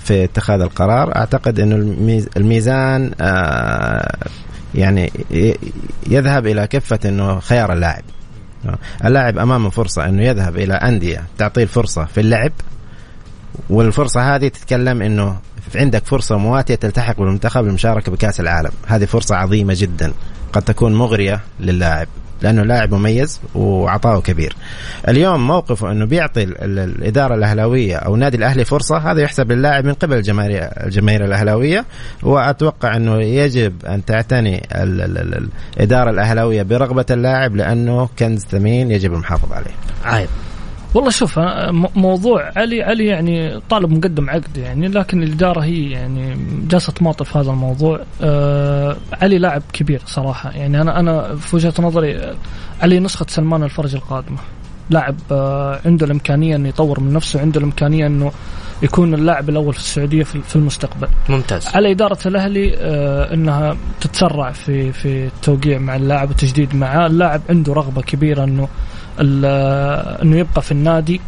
في 0.00 0.24
اتخاذ 0.24 0.60
القرار. 0.60 1.16
أعتقد 1.16 1.60
انه 1.60 1.76
الميز- 1.76 2.28
الميزان 2.36 3.12
آه، 3.20 4.16
يعني 4.74 5.12
يذهب 6.10 6.46
إلى 6.46 6.66
كفة 6.66 6.98
إنه 7.04 7.40
خيار 7.40 7.72
اللاعب. 7.72 8.02
اللاعب 9.04 9.38
امامه 9.38 9.70
فرصة 9.70 10.04
إنه 10.08 10.22
يذهب 10.22 10.56
إلى 10.56 10.74
أندية 10.74 11.24
تعطيه 11.38 11.62
الفرصة 11.62 12.04
في 12.04 12.20
اللعب 12.20 12.52
والفرصة 13.70 14.34
هذه 14.36 14.48
تتكلم 14.48 15.02
إنه 15.02 15.36
عندك 15.74 16.06
فرصة 16.06 16.36
مواتية 16.36 16.74
تلتحق 16.74 17.18
بالمنتخب 17.18 17.64
للمشاركة 17.64 18.12
بكأس 18.12 18.40
العالم. 18.40 18.70
هذه 18.86 19.04
فرصة 19.04 19.36
عظيمة 19.36 19.74
جدا 19.76 20.12
قد 20.52 20.62
تكون 20.62 20.94
مغرية 20.94 21.40
للاعب. 21.60 22.08
لأنه 22.42 22.62
لاعب 22.62 22.94
مميز 22.94 23.40
وعطاؤه 23.54 24.20
كبير. 24.20 24.56
اليوم 25.08 25.46
موقفه 25.46 25.92
أنه 25.92 26.04
بيعطي 26.04 26.42
ال- 26.42 26.58
ال- 26.64 26.78
الإدارة 26.78 27.34
الأهلاوية 27.34 27.96
أو 27.96 28.14
النادي 28.14 28.36
الأهلي 28.36 28.64
فرصة 28.64 28.96
هذا 28.96 29.20
يحسب 29.22 29.52
للاعب 29.52 29.84
من 29.84 29.92
قبل 29.94 30.16
الجماهير 30.16 30.68
الجماهير 30.86 31.24
الأهلاوية 31.24 31.84
وأتوقع 32.22 32.96
أنه 32.96 33.22
يجب 33.22 33.86
أن 33.86 34.04
تعتني 34.04 34.56
ال- 34.74 35.00
ال- 35.00 35.18
ال- 35.34 35.48
الإدارة 35.76 36.10
الأهلاوية 36.10 36.62
برغبة 36.62 37.06
اللاعب 37.10 37.56
لأنه 37.56 38.08
كنز 38.18 38.44
ثمين 38.44 38.90
يجب 38.90 39.12
المحافظة 39.12 39.54
عليه. 39.54 39.70
عايب 40.04 40.28
والله 40.94 41.10
شوف 41.10 41.38
م- 41.38 41.86
موضوع 41.96 42.52
علي 42.56 42.82
علي 42.82 43.06
يعني 43.06 43.60
طالب 43.70 43.90
مقدم 43.90 44.30
عقد 44.30 44.56
يعني 44.56 44.88
لكن 44.88 45.22
الإدارة 45.22 45.60
هي 45.60 45.90
يعني 45.90 46.36
جالسة 46.68 46.92
تماطل 46.92 47.24
في 47.24 47.38
هذا 47.38 47.50
الموضوع. 47.50 48.00
آه 48.22 48.96
علي 49.22 49.38
لاعب 49.38 49.62
كبير 49.72 50.02
صراحة. 50.06 50.50
يعني 50.50 50.80
أنا 50.80 51.00
أنا 51.00 51.34
في 51.36 51.56
وجهة 51.56 51.74
نظري 51.78 52.16
آه، 52.18 52.34
علي 52.82 53.00
نسخة 53.00 53.26
سلمان 53.28 53.62
الفرج 53.62 53.94
القادمة. 53.94 54.38
لاعب 54.90 55.14
آه 55.32 55.80
عنده 55.86 56.06
الإمكانية 56.06 56.56
إنه 56.56 56.68
يطور 56.68 57.00
من 57.00 57.12
نفسه 57.12 57.40
عنده 57.40 57.58
الإمكانية 57.60 58.06
إنه 58.06 58.32
يكون 58.82 59.14
اللاعب 59.14 59.48
الأول 59.48 59.72
في 59.72 59.78
السعودية 59.78 60.22
في 60.24 60.40
في 60.42 60.56
المستقبل. 60.56 61.08
ممتاز. 61.28 61.66
على 61.74 61.90
إدارة 61.90 62.18
الأهلي 62.26 62.74
آه، 62.76 63.34
أنها 63.34 63.76
تتسرع 64.00 64.50
في 64.52 64.92
في 64.92 65.26
التوقيع 65.26 65.78
مع 65.78 65.96
اللاعب 65.96 66.28
والتجديد 66.28 66.74
معاه، 66.74 67.06
اللاعب 67.06 67.40
عنده 67.50 67.72
رغبة 67.72 68.02
كبيرة 68.02 68.44
أنه 68.44 68.68
أنه 69.20 70.36
يبقى 70.36 70.62
في 70.62 70.72
النادي. 70.72 71.20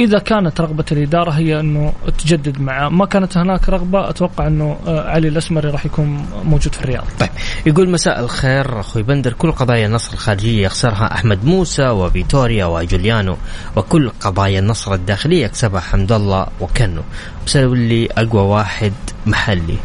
إذا 0.00 0.18
كانت 0.18 0.60
رغبة 0.60 0.84
الإدارة 0.92 1.30
هي 1.30 1.60
أنه 1.60 1.92
تجدد 2.18 2.60
معاه، 2.60 2.88
ما 2.88 3.06
كانت 3.06 3.36
هناك 3.36 3.68
رغبة 3.68 4.10
أتوقع 4.10 4.46
أنه 4.46 4.76
آه، 4.86 5.10
علي 5.10 5.28
الأسمري 5.28 5.70
راح 5.70 5.86
يكون 5.86 6.26
موجود 6.44 6.74
في 6.74 6.80
الرياض. 6.80 7.04
طيب 7.20 7.30
يقول 7.66 7.90
مساء 7.90 8.20
الخير 8.20 8.80
أخوي 8.80 9.02
بندر 9.02 9.32
كل 9.32 9.52
قضايا 9.52 9.86
النصر 9.86 10.12
الخارجية 10.12 10.64
يخسرها 10.64 11.14
أحمد 11.14 11.44
موسى 11.44 11.88
وفيتوريا 11.88 12.64
وجوليانو 12.66 13.36
وكل 13.76 14.10
قضايا 14.20 14.58
النصر 14.58 14.94
الداخلية 14.94 15.44
يكسبها 15.44 15.80
حمد 15.80 16.12
الله 16.12 16.46
وكنو 16.60 17.02
بس 17.46 17.56
أقول 17.56 17.78
لي 17.78 18.08
أقوى 18.16 18.42
واحد 18.42 18.92
محلي 19.26 19.76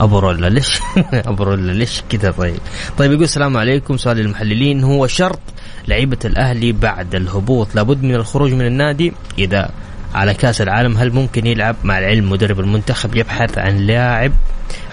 أبو 0.00 0.18
رولا 0.18 0.48
ليش؟ 0.48 0.80
أبو 1.30 1.42
رولا 1.42 1.72
ليش 1.72 2.02
كذا؟ 2.10 2.30
طيب. 2.30 2.56
طيب 2.98 3.12
يقول 3.12 3.24
السلام 3.24 3.56
عليكم. 3.56 3.96
سؤال 3.96 4.20
المحللين 4.20 4.84
هو 4.84 5.06
شرط 5.06 5.40
لعيبة 5.88 6.18
الأهلي 6.24 6.72
بعد 6.72 7.14
الهبوط. 7.14 7.74
لابد 7.74 8.02
من 8.02 8.14
الخروج 8.14 8.52
من 8.52 8.66
النادي 8.66 9.12
إذا 9.38 9.70
على 10.14 10.34
كأس 10.34 10.60
العالم. 10.60 10.96
هل 10.96 11.12
ممكن 11.12 11.46
يلعب 11.46 11.76
مع 11.84 11.98
العلم 11.98 12.30
مدرب 12.30 12.60
المنتخب 12.60 13.16
يبحث 13.16 13.58
عن 13.58 13.76
لاعب 13.76 14.32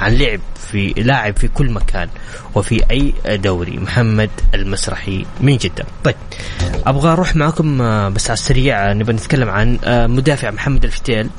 عن 0.01 0.13
لعب 0.13 0.39
في 0.71 0.93
لاعب 0.97 1.37
في 1.37 1.47
كل 1.47 1.71
مكان 1.71 2.09
وفي 2.55 2.81
أي 2.91 3.13
دوري؟ 3.37 3.77
محمد 3.77 4.29
المسرحي 4.53 5.25
من 5.41 5.57
جدة. 5.57 5.85
طيب 6.03 6.15
أبغى 6.85 7.11
أروح 7.11 7.35
معكم 7.35 7.81
آه، 7.81 8.09
بس 8.09 8.29
على 8.29 8.37
السريع 8.37 8.91
آه، 8.91 8.93
نبغى 8.93 9.13
نتكلم 9.13 9.49
عن 9.49 9.79
آه، 9.83 10.07
مدافع 10.07 10.51
محمد 10.51 10.83
الفتيل 10.83 11.29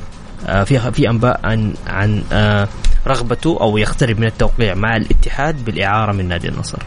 في 0.65 0.93
في 0.93 1.11
أنباء 1.11 1.41
عن 1.45 1.75
عن 1.87 2.23
رغبته 3.07 3.59
أو 3.61 3.79
يقترب 3.79 4.21
من 4.21 4.27
التوقيع 4.27 4.75
مع 4.75 4.97
الاتحاد 4.97 5.65
بالإعارة 5.65 6.13
من 6.13 6.29
نادي 6.29 6.49
النصر. 6.49 6.79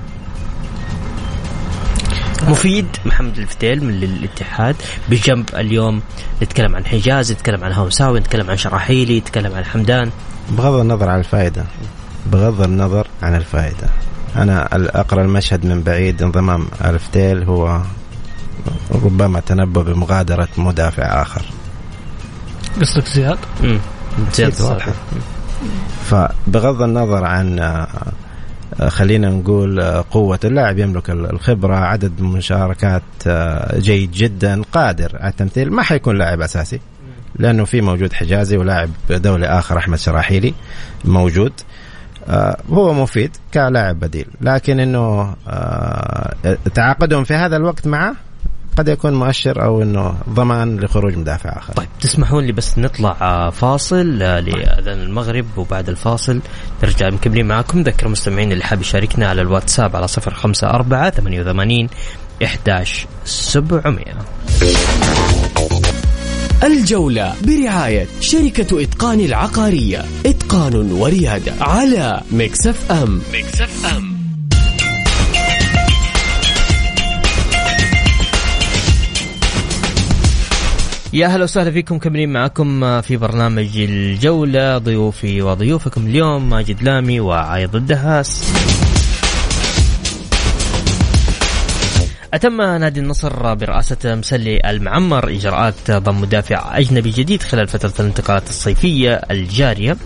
مفيد 2.47 2.88
محمد 3.06 3.38
الفتيل 3.38 3.84
من 3.84 4.04
الاتحاد 4.04 4.76
بجنب 5.10 5.50
اليوم 5.56 6.02
نتكلم 6.43 6.76
عن 6.76 6.86
حجاز 6.86 7.32
نتكلم 7.32 7.63
عن 7.63 7.74
هوساوي 7.74 8.19
نتكلم 8.19 8.50
عن 8.50 8.58
شراحيلي 8.58 9.19
نتكلم 9.19 9.56
عن 9.56 9.65
حمدان. 9.65 10.12
بغض 10.50 10.80
النظر 10.80 11.10
عن 11.10 11.19
الفائدة. 11.19 11.65
بغض 12.26 12.62
النظر 12.62 13.08
عن 13.24 13.36
الفائدة. 13.36 13.89
أنا 14.36 14.69
أقرأ 14.74 15.21
المشهد 15.21 15.65
من 15.65 15.84
بعيد 15.84 16.21
انضمام 16.21 16.67
الفتيل 16.86 17.43
هو 17.43 17.82
ربما 18.91 19.39
تنبأ 19.39 19.82
بمغادرة 19.82 20.47
مدافع 20.58 21.21
آخر. 21.21 21.41
قصدك 22.82 23.08
زياد؟ 23.08 23.38
امم 23.63 23.80
زياد 24.34 24.62
واضح. 24.62 24.88
فبغض 26.04 26.82
النظر 26.82 27.26
عن 27.26 27.60
آه، 27.60 28.89
خلينا 28.89 29.30
نقول 29.30 29.80
آه، 29.80 30.06
قوة 30.12 30.39
اللاعب 30.43 30.80
يملك 30.80 31.10
الخبرة 31.10 31.76
عدد 31.76 32.21
مشاركات 32.21 33.02
آه، 33.28 33.80
جيد 33.80 34.12
جدا 34.12 34.62
قادر 34.71 35.17
على 35.19 35.32
التمثيل 35.32 35.71
ما 35.71 35.84
حيكون 35.84 36.17
لاعب 36.17 36.41
أساسي 36.41 36.80
لأنه 37.36 37.65
في 37.65 37.82
موجود 37.82 38.13
حجازي 38.13 38.58
ولاعب 38.58 38.89
دولي 39.10 39.47
آخر 39.47 39.78
أحمد 39.78 39.97
شراحيلي 39.97 40.54
موجود. 41.06 41.54
هو 42.69 42.93
مفيد 42.93 43.38
كلاعب 43.54 44.00
بديل 44.00 44.28
لكن 44.41 44.95
آه، 44.95 46.34
تعاقدهم 46.74 47.24
في 47.24 47.34
هذا 47.34 47.58
الوقت 47.58 47.88
معه؟ 47.88 48.15
قد 48.77 48.88
يكون 48.88 49.13
مؤشر 49.13 49.63
أو 49.63 49.81
إنه 49.81 50.15
ضمان 50.29 50.79
لخروج 50.79 51.15
مدافع 51.17 51.57
آخر. 51.57 51.73
طيب 51.73 51.88
تسمحون 52.01 52.43
لي 52.43 52.51
بس 52.51 52.77
نطلع 52.77 53.17
آه، 53.21 53.49
فاصل 53.49 54.21
آه، 54.21 54.39
لأذان 54.39 54.99
المغرب 55.01 55.45
وبعد 55.57 55.89
الفاصل 55.89 56.41
نرجع 56.84 57.10
مكملين 57.10 57.45
معكم 57.45 57.81
ذكر 57.81 58.05
المستمعين 58.05 58.51
اللي 58.51 58.63
حاب 58.63 58.81
يشاركنا 58.81 59.29
على 59.29 59.41
الواتساب 59.41 59.95
على 59.95 60.07
054 60.07 61.12
88 61.12 61.89
11 62.43 63.07
700 63.25 64.05
الجولة 66.63 67.34
برعاية 67.43 68.07
شركة 68.19 68.84
إتقان 68.84 69.19
العقارية. 69.19 70.05
إتقان 70.25 70.91
وريادة 70.91 71.53
على 71.62 72.21
Mix 72.32 72.91
FM. 72.91 73.21
Mix 73.34 73.86
FM. 73.86 74.11
يا 81.13 81.28
هلا 81.28 81.43
وسهلا 81.43 81.71
فيكم 81.71 81.97
كملين 81.97 82.34
معكم 82.34 83.02
في 83.02 83.17
برنامج 83.17 83.78
الجولة 83.78 84.78
ضيوفي 84.78 85.41
وضيوفكم 85.41 86.08
اليوم 86.08 86.50
ماجد 86.50 86.84
لامي 86.84 87.19
وعايض 87.19 87.76
الدهاس. 87.76 88.54
أتم 92.34 92.62
نادي 92.62 93.00
النصر 93.00 93.54
برئاسة 93.54 93.97
مسلي 94.15 94.62
المعمر 94.69 95.30
إجراءات 95.30 95.91
ضم 95.91 96.21
مدافع 96.21 96.78
أجنبي 96.78 97.10
جديد 97.10 97.43
خلال 97.43 97.67
فترة 97.67 97.93
الانتقالات 98.00 98.50
الصيفية 98.50 99.13
الجارية. 99.32 99.97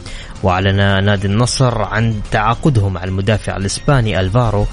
وأعلن 0.44 1.06
نادي 1.06 1.28
النصر 1.28 1.82
عن 1.82 2.22
تعاقدهم 2.32 2.94
مع 2.94 3.04
المدافع 3.04 3.58
الإسباني 3.58 4.20
ألفارو 4.20 4.66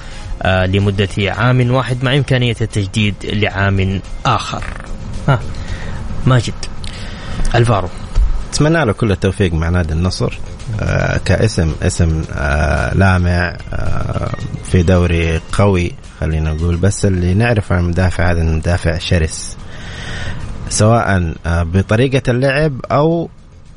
آه، 0.42 0.66
لمدة 0.66 1.08
عام 1.18 1.70
واحد 1.70 2.04
مع 2.04 2.16
إمكانية 2.16 2.56
التجديد 2.60 3.14
لعام 3.24 4.00
آخر. 4.26 4.64
ها. 5.28 5.40
ماجد 6.26 6.54
الفارو. 7.54 7.88
أتمنى 8.52 8.84
له 8.84 8.92
كل 8.92 9.12
التوفيق 9.12 9.52
مع 9.52 9.68
نادي 9.68 9.92
النصر 9.92 10.38
آه 10.80 11.20
كاسم 11.24 11.72
اسم 11.82 12.24
آه 12.32 12.94
لامع 12.94 13.56
آه 13.72 14.34
في 14.64 14.82
دوري 14.82 15.40
قوي 15.52 15.92
خلينا 16.20 16.52
نقول. 16.52 16.76
بس 16.76 17.04
اللي 17.04 17.34
نعرف 17.34 17.72
عن 17.72 17.78
المدافع 17.78 18.30
هذا 18.30 18.42
المدافع 18.42 18.98
شرس. 18.98 19.56
سواء 20.68 21.34
بطريقة 21.46 22.30
اللعب 22.30 22.80
أو 22.90 23.30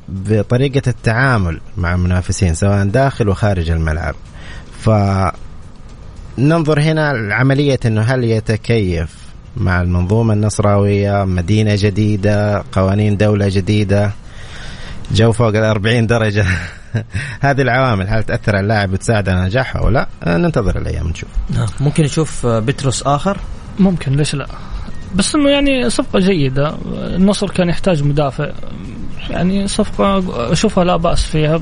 بطريقة 0.10 0.90
التعامل 0.90 1.62
مع 1.78 1.94
المنافسين 1.94 2.54
سواء 2.54 2.86
داخل 2.86 3.30
وخارج 3.30 3.70
الملعب. 3.70 4.16
فننظر 6.38 6.82
هنا 6.82 7.34
عملية 7.34 7.80
أنه 7.86 8.02
هل 8.02 8.24
يتكيف 8.24 9.25
مع 9.58 9.82
المنظومة 9.82 10.34
النصراوية 10.34 11.26
مدينة 11.26 11.76
جديدة 11.76 12.64
قوانين 12.72 13.18
دولة 13.18 13.48
جديدة. 13.50 14.12
جو 15.12 15.32
فوق 15.32 15.48
ال 15.48 15.64
40 15.64 16.08
درجة. 16.08 16.46
هذه 17.42 17.62
العوامل 17.62 18.08
هل 18.08 18.24
تأثر 18.24 18.56
على 18.56 18.64
اللاعب 18.64 18.94
وتساعد 18.94 19.30
على 19.30 19.46
نجاحه 19.46 19.80
أو 19.80 19.90
لا؟ 19.90 20.08
ننتظر 20.28 20.78
الأيام 20.78 21.08
نشوف. 21.08 21.30
ممكن 21.80 22.04
نشوف 22.04 22.46
بتروس 22.46 23.04
آخر؟ 23.04 23.38
ممكن 23.80 24.16
ليش 24.16 24.36
لا؟ 24.36 24.48
بس 25.16 25.36
إنه 25.36 25.50
يعني 25.50 25.90
صفقة 25.90 26.20
جيدة. 26.20 26.76
النصر 26.96 27.50
كان 27.50 27.70
يحتاج 27.70 28.04
مدافع. 28.04 28.52
يعني 29.30 29.68
صفقة 29.68 30.24
أشوفها 30.52 30.84
لا 30.84 30.96
بأس 30.96 31.24
فيها. 31.26 31.62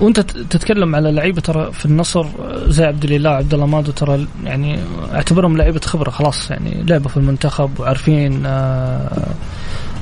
وانت 0.00 0.20
تتكلم 0.20 0.96
على 0.96 1.12
لعيبة 1.12 1.40
ترى 1.40 1.72
في 1.72 1.86
النصر 1.86 2.26
زي 2.68 2.84
عبد 2.84 3.04
الاله 3.04 3.30
عبد 3.30 3.54
الله 3.54 3.66
مادو 3.66 3.92
ترى 3.92 4.26
يعني 4.44 4.78
اعتبرهم 5.14 5.56
لعيبة 5.56 5.80
خبرة 5.80 6.10
خلاص 6.10 6.50
يعني 6.50 6.82
لعبوا 6.82 7.08
في 7.10 7.16
المنتخب 7.16 7.80
وعارفين 7.80 8.46
آه 8.46 9.26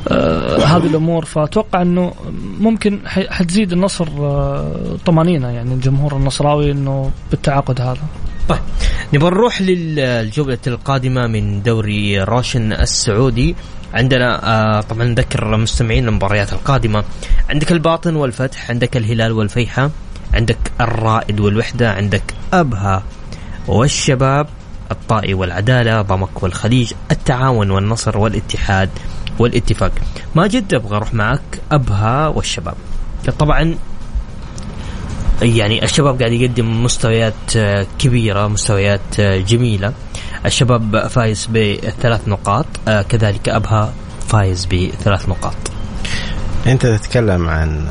آه 0.08 0.56
هذه 0.58 0.86
الأمور 0.86 1.24
فأتوقع 1.24 1.82
إنه 1.82 2.12
ممكن 2.60 3.00
حتزيد 3.06 3.72
النصر 3.72 4.08
آه 4.20 4.96
طمانينة 5.06 5.48
يعني 5.48 5.74
الجمهور 5.74 6.16
النصراوي 6.16 6.70
إنه 6.70 7.10
بالتعاقد 7.30 7.80
هذا. 7.80 8.00
طيب 8.48 8.60
نبغى 9.14 9.30
نروح 9.30 9.62
للجولة 9.62 10.58
القادمة 10.66 11.26
من 11.26 11.62
دوري 11.62 12.22
روشن 12.22 12.72
السعودي 12.72 13.56
عندنا 13.94 14.40
آه 14.44 14.80
طبعا 14.80 15.04
نذكر 15.04 15.54
المستمعين 15.54 16.08
المباريات 16.08 16.52
القادمة. 16.52 17.04
عندك 17.50 17.72
الباطن 17.72 18.16
والفتح 18.16 18.70
عندك 18.70 18.96
الهلال 18.96 19.32
والفيحة 19.32 19.90
عندك 20.34 20.58
الرائد 20.80 21.40
والوحدة 21.40 21.92
عندك 21.92 22.22
أبها 22.52 23.02
والشباب 23.68 24.46
الطائي 24.90 25.34
والعدالة 25.34 26.02
ضمك 26.02 26.42
والخليج 26.42 26.92
التعاون 27.10 27.70
والنصر 27.70 28.18
والاتحاد 28.18 28.90
والاتفاق. 29.38 29.92
ماجد 30.34 30.74
أبغى 30.74 30.96
أروح 30.96 31.14
معك 31.14 31.60
أبها 31.72 32.28
والشباب. 32.28 32.74
طبعا 33.38 33.74
يعني 35.42 35.84
الشباب 35.84 36.18
قاعد 36.18 36.32
يقدم 36.32 36.84
مستويات 36.84 37.34
كبيرة 37.98 38.46
مستويات 38.48 39.20
جميلة. 39.20 39.92
الشباب 40.46 41.06
فايز 41.06 41.46
بثلاث 41.46 42.28
نقاط 42.28 42.66
كذلك 42.86 43.48
أبها 43.48 43.92
فايز 44.28 44.66
بثلاث 44.66 45.28
نقاط. 45.28 45.54
أنت 46.66 46.86
تتكلم 46.86 47.48
عن 47.48 47.88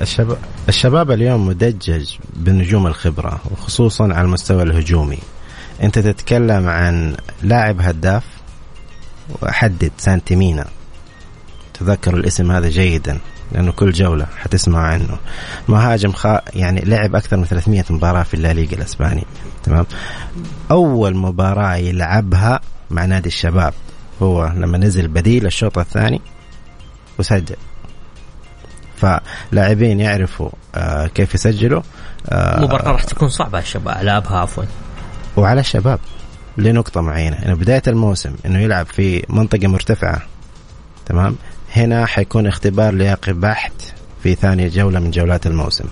الشباب 0.00 0.38
الشباب 0.68 1.10
اليوم 1.10 1.46
مدجج 1.46 2.10
بنجوم 2.36 2.86
الخبرة 2.86 3.40
وخصوصا 3.50 4.04
على 4.04 4.20
المستوى 4.20 4.62
الهجومي. 4.62 5.18
أنت 5.82 5.98
تتكلم 5.98 6.68
عن 6.68 7.16
لاعب 7.42 7.80
هداف 7.80 8.24
وأحدد 9.40 9.92
سانتيمينا. 9.98 10.66
تذكروا 11.74 12.20
الاسم 12.20 12.50
هذا 12.50 12.68
جيدا. 12.68 13.18
لأنه 13.52 13.72
كل 13.72 13.92
جولة 13.92 14.26
حتسمع 14.36 14.80
عنه. 14.80 15.18
مهاجم 15.68 16.12
خا 16.12 16.40
يعني 16.54 16.80
لعب 16.80 17.14
أكثر 17.14 17.36
من 17.36 17.44
300 17.44 17.84
مباراة 17.90 18.22
في 18.22 18.34
الليغا 18.34 18.72
الأسباني. 18.76 19.24
تمام؟ 19.62 19.86
أول 20.70 21.16
مباراة 21.16 21.74
يلعبها 21.74 22.60
مع 22.90 23.04
نادي 23.04 23.28
الشباب 23.28 23.74
هو 24.22 24.52
لما 24.56 24.78
نزل 24.78 25.08
بديل 25.08 25.46
الشوط 25.46 25.78
الثاني 25.78 26.20
وسجل. 27.18 27.56
فلاعبين 28.96 30.00
يعرفوا 30.00 30.50
آه 30.74 31.06
كيف 31.06 31.34
يسجلوا 31.34 31.82
آه 32.28 32.60
مباراة 32.60 32.92
راح 32.92 33.04
تكون 33.04 33.28
صعبة 33.28 33.56
على 33.58 33.62
الشباب 33.62 33.98
على 33.98 34.16
ابها 34.16 34.38
عفوا. 34.38 34.64
وعلى 35.36 35.60
الشباب 35.60 35.98
لنقطة 36.56 37.00
معينة. 37.00 37.36
إنه 37.36 37.54
بداية 37.54 37.82
الموسم 37.88 38.34
إنه 38.46 38.58
يلعب 38.58 38.86
في 38.86 39.24
منطقة 39.28 39.68
مرتفعة. 39.68 40.22
تمام؟ 41.06 41.36
هنا 41.72 42.06
حيكون 42.06 42.46
اختبار 42.46 42.94
لياقي 42.94 43.32
بحت 43.32 43.72
في 44.22 44.34
ثاني 44.34 44.68
جولة 44.68 45.00
من 45.00 45.10
جولات 45.10 45.46
الموسم. 45.46 45.84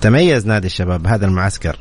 تميز 0.00 0.46
نادي 0.46 0.66
الشباب 0.66 1.06
هذا 1.06 1.26
المعسكر 1.26 1.76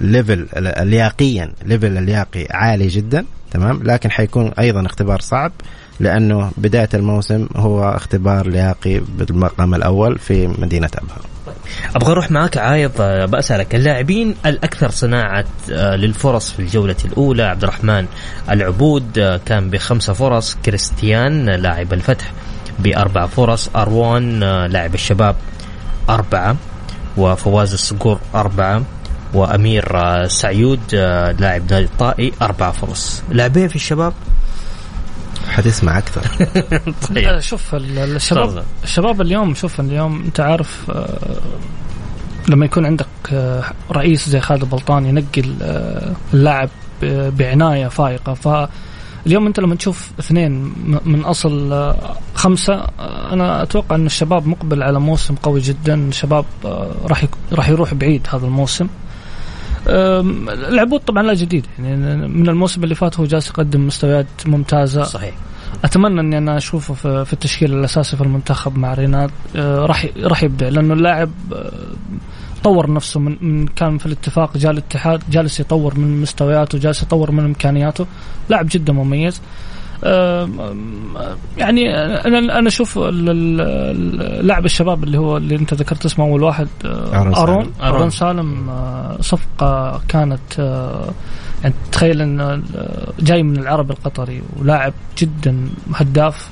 level 0.00 0.46
لياقيا 0.80 1.52
level 1.64 1.98
اللياقي 1.98 2.46
عالي 2.50 2.88
جدا 2.88 3.24
تمام؟ 3.50 3.82
لكن 3.82 4.10
حيكون 4.10 4.52
أيضا 4.58 4.86
اختبار 4.86 5.20
صعب 5.20 5.52
لأنه 6.00 6.50
بداية 6.56 6.88
الموسم 6.94 7.48
هو 7.56 7.90
اختبار 7.90 8.46
لياقي 8.46 8.98
بالمقام 8.98 9.74
الأول 9.74 10.18
في 10.18 10.46
مدينة 10.46 10.90
أبها. 10.98 11.16
أبغى 11.96 12.12
أروح 12.12 12.30
معك 12.30 12.56
عايض 12.56 13.02
بسالك 13.30 13.74
اللاعبين 13.74 14.34
الأكثر 14.46 14.90
صناعة 14.90 15.44
للفرص 15.70 16.52
في 16.52 16.60
الجولة 16.60 16.96
الأولى 17.04 17.42
عبد 17.42 17.62
الرحمن 17.62 18.06
العبود 18.50 19.38
كان 19.46 19.70
بخمسة 19.70 20.12
فرص 20.12 20.56
كريستيان 20.64 21.50
لاعب 21.50 21.92
الفتح. 21.92 22.32
بأربع 22.78 23.26
فرص. 23.26 23.70
أروان 23.76 24.40
لاعب 24.66 24.94
الشباب 24.94 25.36
أربعة 26.10 26.56
وفواز 27.16 27.72
الصقور 27.72 28.18
أربعة 28.34 28.82
وأمير 29.34 29.96
آه، 29.96 30.26
سعيود 30.26 30.80
آه، 30.94 31.32
لاعب 31.32 31.62
نادي 31.72 31.84
الطائي 31.84 32.32
أربع 32.42 32.70
فرص. 32.70 33.22
لاعبين 33.30 33.68
في 33.68 33.76
الشباب؟ 33.76 34.12
حتسمع 35.48 35.98
أكثر. 35.98 36.22
آه، 37.16 37.40
شوف 37.40 37.74
ال- 37.74 37.98
الشباب. 37.98 38.64
الشباب 38.84 39.20
اليوم 39.20 39.54
شوف 39.54 39.80
اليوم 39.80 40.22
أنت 40.24 40.40
عارف 40.40 40.90
آه، 40.90 41.18
لما 42.48 42.64
يكون 42.64 42.86
عندك 42.86 43.06
آه، 43.32 43.64
رئيس 43.92 44.28
زي 44.28 44.40
خالد 44.40 44.64
بلطان 44.64 45.06
ينقي 45.06 45.40
ال- 45.40 45.56
آه، 45.62 46.12
اللاعب 46.34 46.68
بعناية 47.38 47.88
فائقة 47.88 48.34
فاليوم 49.28 49.46
انت 49.46 49.60
لما 49.60 49.74
تشوف 49.74 50.10
اثنين 50.20 50.52
من 51.04 51.20
اصل 51.24 51.72
آه، 51.72 52.16
خمسة 52.34 52.74
آه، 52.74 53.32
أنا 53.32 53.62
أتوقع 53.62 53.96
ان 53.96 54.06
الشباب 54.06 54.46
مقبل 54.46 54.82
على 54.82 55.00
موسم 55.00 55.34
قوي 55.34 55.60
جدا. 55.60 55.94
الشباب 55.94 56.44
آه، 56.64 56.90
راح 57.04 57.24
راح 57.52 57.68
يروح 57.68 57.94
بعيد 57.94 58.26
هذا 58.30 58.46
الموسم. 58.46 58.88
العبود 59.88 61.00
طبعا 61.00 61.22
لا 61.22 61.34
جديد. 61.34 61.66
يعني 61.78 61.96
من 62.28 62.48
الموسم 62.48 62.84
اللي 62.84 62.94
فات 62.94 63.20
هو 63.20 63.26
جالس 63.26 63.48
يقدم 63.48 63.86
مستويات 63.86 64.26
ممتازة. 64.46 65.02
صحيح. 65.02 65.34
أتمنى 65.84 66.20
إني 66.20 66.38
أنا 66.38 66.56
أشوفه 66.56 66.94
في, 67.24 67.32
التشكيل 67.32 67.74
الأساسي 67.74 68.16
في 68.16 68.22
المنتخب 68.22 68.78
مع 68.78 68.94
ريناد 68.94 69.30
راح 69.56 70.06
راح 70.16 70.42
يبدع 70.42 70.68
لأنه 70.68 70.94
اللاعب 70.94 71.30
طور 72.64 72.92
نفسه 72.92 73.20
من, 73.20 73.36
من 73.40 73.66
كان 73.66 73.98
في 73.98 74.06
الاتفاق 74.06 74.56
جاء 74.56 74.72
الاتحاد 74.72 75.22
جالس 75.30 75.60
يطور 75.60 75.98
من 75.98 76.20
مستوياته 76.20 76.78
جالس 76.78 77.02
يطور 77.02 77.30
من 77.30 77.44
إمكانياته 77.44 78.06
لاعب 78.48 78.66
جدا 78.70 78.92
مميز 78.92 79.40
يعني 81.58 81.94
أنا 81.96 82.58
أنا 82.58 82.68
أشوف 82.68 82.98
ال- 82.98 83.30
ال- 83.30 83.60
ال- 83.60 84.46
لاعب 84.46 84.64
الشباب 84.64 85.04
اللي 85.04 85.18
هو 85.18 85.36
اللي 85.36 85.56
أنت 85.56 85.74
ذكرت 85.74 86.04
اسمه 86.04 86.24
أول 86.24 86.42
واحد 86.42 86.68
أرون 86.84 87.34
سالم. 87.34 87.36
أرون 87.36 87.58
أرون. 87.58 87.72
أرون 87.82 88.10
سالم 88.10 88.70
آه، 88.70 89.16
صفقة 89.20 90.00
كانت 90.08 90.60
آه، 90.60 91.10
يعني 91.62 91.74
تخيل 91.92 92.22
أن 92.22 92.62
جاي 93.20 93.42
من 93.42 93.56
العرب 93.56 93.90
القطري 93.90 94.42
ولاعب 94.60 94.92
جدا 95.18 95.68
هداف 95.94 96.50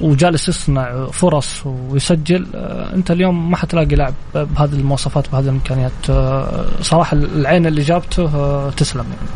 وجالس 0.00 0.48
يصنع 0.48 1.06
فرص 1.06 1.66
ويسجل 1.66 2.46
آه، 2.54 2.94
انت 2.94 3.10
اليوم 3.10 3.50
ما 3.50 3.56
حتلاقي 3.56 3.96
لاعب 3.96 4.14
بهذه 4.34 4.72
المواصفات 4.72 5.32
بهذه 5.32 5.44
الامكانيات 5.44 6.10
آه، 6.10 6.66
صراحة 6.82 7.16
العين 7.16 7.66
اللي 7.66 7.82
جابته 7.82 8.24
آه، 8.24 8.70
تسلم 8.70 9.04
يعني. 9.04 9.28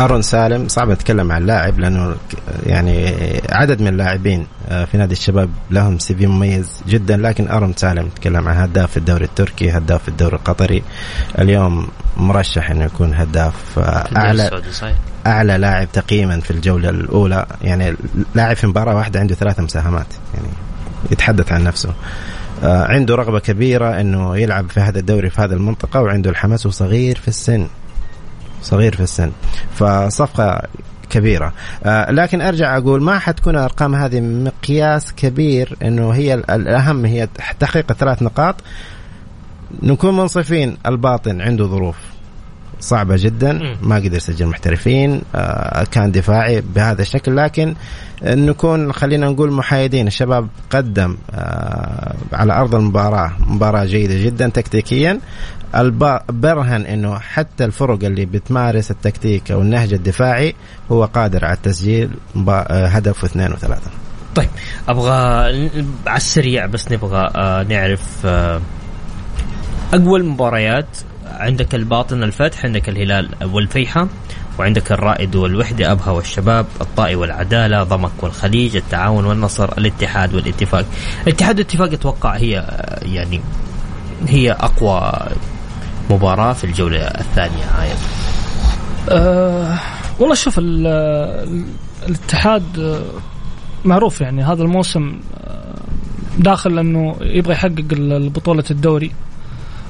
أرون 0.00 0.22
سالم 0.22 0.68
صعب 0.68 0.90
نتكلم 0.90 1.32
عن 1.32 1.46
لاعب 1.46 1.78
لأنه 1.78 2.16
يعني 2.66 3.14
عدد 3.50 3.80
من 3.80 3.88
اللاعبين 3.88 4.46
آه، 4.68 4.84
في 4.84 4.96
نادي 4.96 5.12
الشباب 5.12 5.50
لهم 5.70 5.98
سي 5.98 6.14
في 6.14 6.26
مميز 6.26 6.82
جدا 6.88 7.16
لكن 7.16 7.48
أرون 7.48 7.74
سالم 7.76 8.06
نتكلم 8.06 8.48
عن 8.48 8.56
هداف 8.56 8.90
في 8.90 8.96
الدوري 8.96 9.24
التركي 9.24 9.70
هداف 9.70 10.02
في 10.02 10.08
الدوري 10.08 10.36
القطري. 10.36 10.82
اليوم 11.38 11.88
مرشح 12.16 12.70
إنه 12.70 12.84
يكون 12.84 13.14
هداف 13.14 13.78
آه، 13.78 14.08
أعلى 14.16 14.62
أعلى 15.26 15.58
لاعب 15.58 15.88
تقييما 15.92 16.40
في 16.40 16.50
الجولة 16.50 16.90
الأولى. 16.90 17.46
يعني 17.62 17.96
لاعب 18.34 18.56
في 18.56 18.66
مباراة 18.66 18.96
واحدة 18.96 19.20
عنده 19.20 19.34
ثلاث 19.34 19.60
مساهمات 19.60 20.06
يعني 20.34 20.48
يتحدث 21.10 21.52
عن 21.52 21.64
نفسه. 21.64 21.94
آه، 22.62 22.84
عنده 22.84 23.14
رغبة 23.14 23.38
كبيرة 23.38 24.00
إنه 24.00 24.36
يلعب 24.36 24.70
في 24.70 24.80
هذا 24.80 24.98
الدوري 24.98 25.30
في 25.30 25.40
هذه 25.40 25.52
المنطقة 25.52 26.02
وعنده 26.02 26.30
الحماس 26.30 26.66
وصغير 26.66 27.16
في 27.16 27.28
السن. 27.28 27.66
صغير 28.62 28.96
في 28.96 29.02
السن. 29.02 29.30
فصفقة 29.74 30.62
كبيرة. 31.10 31.52
آه، 31.84 32.10
لكن 32.10 32.40
أرجع 32.40 32.76
أقول 32.76 33.02
ما 33.02 33.18
حتكون 33.18 33.54
الأرقام 33.54 33.94
هذه 33.94 34.20
مقياس 34.20 35.12
كبير 35.12 35.76
إنه 35.82 36.10
هي 36.10 36.34
ال- 36.34 36.50
الأهم 36.50 37.04
هي 37.04 37.28
تحقيق 37.58 37.84
الثلاث 37.90 38.22
نقاط. 38.22 38.54
نكون 39.82 40.16
منصفين 40.16 40.76
الباطن 40.86 41.40
عنده 41.40 41.66
ظروف. 41.66 41.96
صعبة 42.80 43.14
جدا. 43.18 43.76
ما 43.82 43.96
قدر 43.96 44.16
يسجل 44.16 44.46
محترفين 44.46 45.22
آه، 45.34 45.84
كان 45.84 46.10
دفاعي 46.12 46.60
بهذا 46.74 47.02
الشكل 47.02 47.36
لكن 47.36 47.74
نكون 48.22 48.92
خلينا 48.92 49.28
نقول 49.28 49.52
محايدين 49.52 50.06
الشباب 50.06 50.48
قدم 50.70 51.16
آه، 51.30 52.14
على 52.32 52.52
أرض 52.52 52.74
المباراة 52.74 53.32
مباراة 53.46 53.84
جيدة 53.84 54.24
جدا 54.24 54.48
تكتيكيا 54.48 55.20
برهن 56.28 56.86
إنه 56.86 57.18
حتى 57.18 57.64
الفرق 57.64 58.04
اللي 58.04 58.24
بتمارس 58.26 58.90
التكتيك 58.90 59.50
أو 59.50 59.60
النهج 59.60 59.92
الدفاعي 59.92 60.54
هو 60.92 61.04
قادر 61.04 61.44
على 61.44 61.54
التسجيل 61.56 62.10
مبا- 62.34 62.70
آه، 62.70 62.86
هدف 62.86 63.22
واثنين 63.24 63.52
وثلاثة. 63.52 63.90
طيب 64.34 64.48
أبغى 64.88 65.12
على 66.06 66.16
السريع 66.16 66.66
بس 66.66 66.92
نبغى 66.92 67.30
نعرف 67.68 68.26
أقوى 69.92 70.20
المباريات 70.20 70.86
عندك 71.38 71.74
الباطن 71.74 72.22
الفتح 72.22 72.64
عندك 72.64 72.88
الهلال 72.88 73.28
والفيحة 73.42 74.08
وعندك 74.58 74.92
الرائد 74.92 75.36
والوحدة 75.36 75.92
أبها 75.92 76.10
والشباب 76.10 76.66
الطائي 76.80 77.14
والعدالة 77.14 77.82
ضمك 77.82 78.10
والخليج 78.22 78.76
التعاون 78.76 79.24
والنصر 79.24 79.78
الاتحاد 79.78 80.34
والاتفاق. 80.34 80.84
الاتحاد 81.26 81.54
والاتفاق 81.58 81.92
أتوقع 81.92 82.36
هي 82.36 82.58
آه، 82.58 83.04
يعني 83.04 83.40
هي 84.28 84.52
أقوى 84.52 85.12
مباراة 86.10 86.52
في 86.52 86.64
الجولة 86.64 86.98
الثانية. 86.98 87.64
هاي 87.78 87.88
أه 89.10 89.78
والله 90.18 90.34
شوف 90.34 90.58
ال- 90.58 90.86
ال- 90.86 91.64
الاتحاد 92.08 92.78
آه، 92.78 93.02
معروف 93.84 94.20
يعني 94.20 94.42
هذا 94.44 94.62
الموسم 94.62 95.20
آه، 95.44 95.74
داخل 96.38 96.78
انه 96.78 97.16
يبغى 97.20 97.52
يحقق 97.52 97.84
بطولة 98.34 98.64
الدوري. 98.70 99.12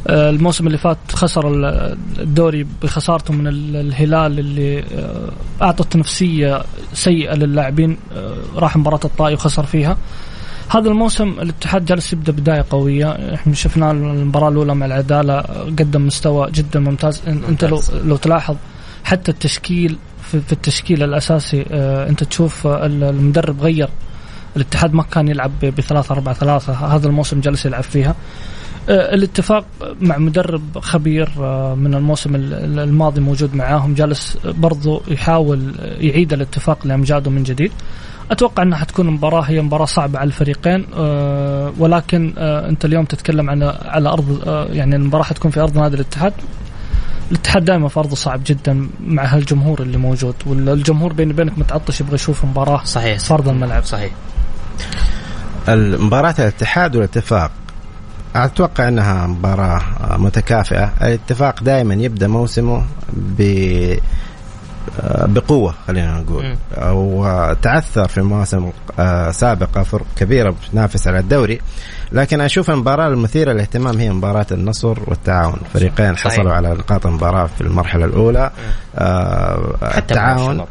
الموسم 0.06 0.66
اللي 0.66 0.78
فات 0.78 0.98
خسر 1.12 1.48
ال- 1.48 1.96
الدوري 2.18 2.66
بخسارته 2.82 3.34
من 3.34 3.46
ال- 3.46 3.76
الهلال 3.76 4.38
اللي 4.38 4.78
آه، 4.80 5.28
أعطت 5.62 5.96
نفسية 5.96 6.62
سيئة 6.92 7.34
للاعبين 7.34 7.98
آه، 8.16 8.34
راح 8.54 8.76
مباراة 8.76 9.00
الطائي 9.04 9.34
وخسر 9.34 9.62
فيها. 9.66 9.96
هذا 10.70 10.88
الموسم 10.88 11.28
الاتحاد 11.28 11.84
جالس 11.84 12.12
يبدأ 12.12 12.32
بداية 12.32 12.64
قوية. 12.70 13.34
إحنا 13.34 13.54
شفنا 13.54 13.90
المباراة 13.90 14.48
الأولى 14.48 14.74
مع 14.74 14.86
العدالة 14.86 15.32
آه، 15.38 15.62
قدم 15.64 16.06
مستوى 16.06 16.50
جدا 16.50 16.80
ممتاز. 16.80 17.22
أنت 17.26 17.64
لو. 17.64 17.80
لو 18.04 18.16
تلاحظ 18.16 18.56
حتى 19.04 19.30
التشكيل 19.30 19.96
في, 20.22 20.40
في 20.40 20.52
التشكيل 20.52 21.02
الأساسي 21.02 21.64
آه، 21.70 22.08
أنت 22.08 22.24
تشوف 22.24 22.66
آه، 22.66 22.86
المدرب 22.86 23.60
غير. 23.62 23.88
الاتحاد 24.56 24.94
ما 24.94 25.02
كان 25.02 25.28
يلعب 25.28 25.50
بثلاثة 25.62 26.12
أربعة 26.14 26.34
ثلاثة. 26.34 26.72
هذا 26.72 27.06
الموسم 27.06 27.40
جالس 27.40 27.66
يلعب 27.66 27.82
فيها. 27.82 28.10
آه، 28.10 28.14
الاتفاق 28.88 29.64
مع 30.00 30.18
مدرب 30.18 30.78
خبير 30.78 31.28
آه، 31.38 31.74
من 31.74 31.94
الموسم 31.94 32.34
ال- 32.34 32.78
الماضي 32.78 33.20
موجود 33.20 33.54
معاهم. 33.54 33.94
جالس 33.94 34.38
برضو 34.44 35.02
يحاول 35.08 35.72
يعيد 35.80 36.32
الاتفاق 36.32 36.86
لأمجاده 36.86 37.30
من 37.30 37.42
جديد. 37.42 37.72
أتوقع 38.30 38.62
أنها 38.62 38.78
حتكون 38.78 39.06
مباراة 39.06 39.40
هي 39.42 39.60
مباراة 39.62 39.84
صعبة 39.84 40.18
على 40.18 40.26
الفريقين 40.26 40.86
آه، 40.94 41.72
ولكن 41.78 42.32
آه، 42.38 42.68
أنت 42.68 42.84
اليوم 42.84 43.04
تتكلم 43.04 43.50
عن 43.50 43.62
على 43.62 44.08
أرض 44.08 44.42
آه، 44.48 44.64
يعني 44.66 44.96
المباراة 44.96 45.22
حتكون 45.24 45.50
في 45.50 45.60
أرض 45.60 45.78
نادي 45.78 45.94
الاتحاد. 45.94 46.32
الاتحاد 47.30 47.64
دائما 47.64 47.88
في 47.88 48.00
ارضه 48.00 48.14
صعب 48.16 48.40
جدا 48.46 48.88
مع 49.06 49.24
هالجمهور 49.24 49.82
اللي 49.82 49.98
موجود 49.98 50.34
والجمهور 50.46 51.12
بيني 51.12 51.32
وبينك 51.32 51.58
متعطش 51.58 52.00
يبغى 52.00 52.14
يشوف 52.14 52.44
مباراة 52.44 52.84
صحيح. 52.84 53.18
في 53.18 53.34
ارض 53.34 53.48
الملعب 53.48 53.84
صحيح. 53.84 54.10
المباراة 55.68 56.34
الاتحاد 56.38 56.96
والاتفاق 56.96 57.50
أتوقع 58.36 58.88
أنها 58.88 59.26
مباراة 59.26 59.82
متكافئة، 60.18 60.92
الاتفاق 61.02 61.62
دائما 61.62 61.94
يبدأ 61.94 62.28
موسمه 62.28 62.84
ب 63.12 63.42
بقوة 65.26 65.74
خلينا 65.86 66.20
نقول. 66.20 66.56
وتعثر 66.92 68.08
في 68.08 68.22
مواسم 68.22 68.70
آه، 68.98 69.30
سابقة 69.30 69.82
فرق 69.82 70.06
كبيرة 70.16 70.50
بتنافس 70.50 71.08
على 71.08 71.18
الدوري 71.18 71.60
لكن 72.12 72.40
أشوف 72.40 72.70
المباراة 72.70 73.08
المثيرة 73.08 73.52
للاهتمام 73.52 73.98
هي 73.98 74.10
مباراة 74.10 74.46
النصر 74.52 74.98
والتعاون 75.06 75.58
فريقين. 75.74 76.16
حصلوا 76.16 76.52
على 76.52 76.68
نقاط 76.68 77.06
المباراة 77.06 77.46
في 77.46 77.60
المرحلة 77.60 78.04
الأولى 78.04 78.50
آه، 78.98 79.74
التعاون. 79.98 80.64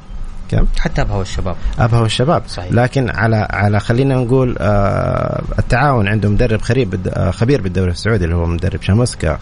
كم؟ 0.50 0.66
حتى 0.80 1.02
أبها 1.02 1.16
والشباب 1.16 1.56
ابها 1.80 2.00
والشباب 2.00 2.44
صحيح. 2.48 2.72
لكن 2.72 3.10
على 3.10 3.48
على 3.50 3.80
خلينا 3.80 4.16
نقول 4.16 4.56
آه 4.60 5.42
التعاون 5.60 6.08
عنده 6.08 6.30
مدرب 6.30 6.62
خريب 6.62 6.90
بالد- 6.90 7.08
آه 7.14 7.32
خبير 7.32 7.62
بالدوري 7.62 7.92
السعودي 7.92 8.24
اللي 8.26 8.36
هو 8.36 8.46
مدرب 8.46 8.82
شاموسكا. 8.82 9.40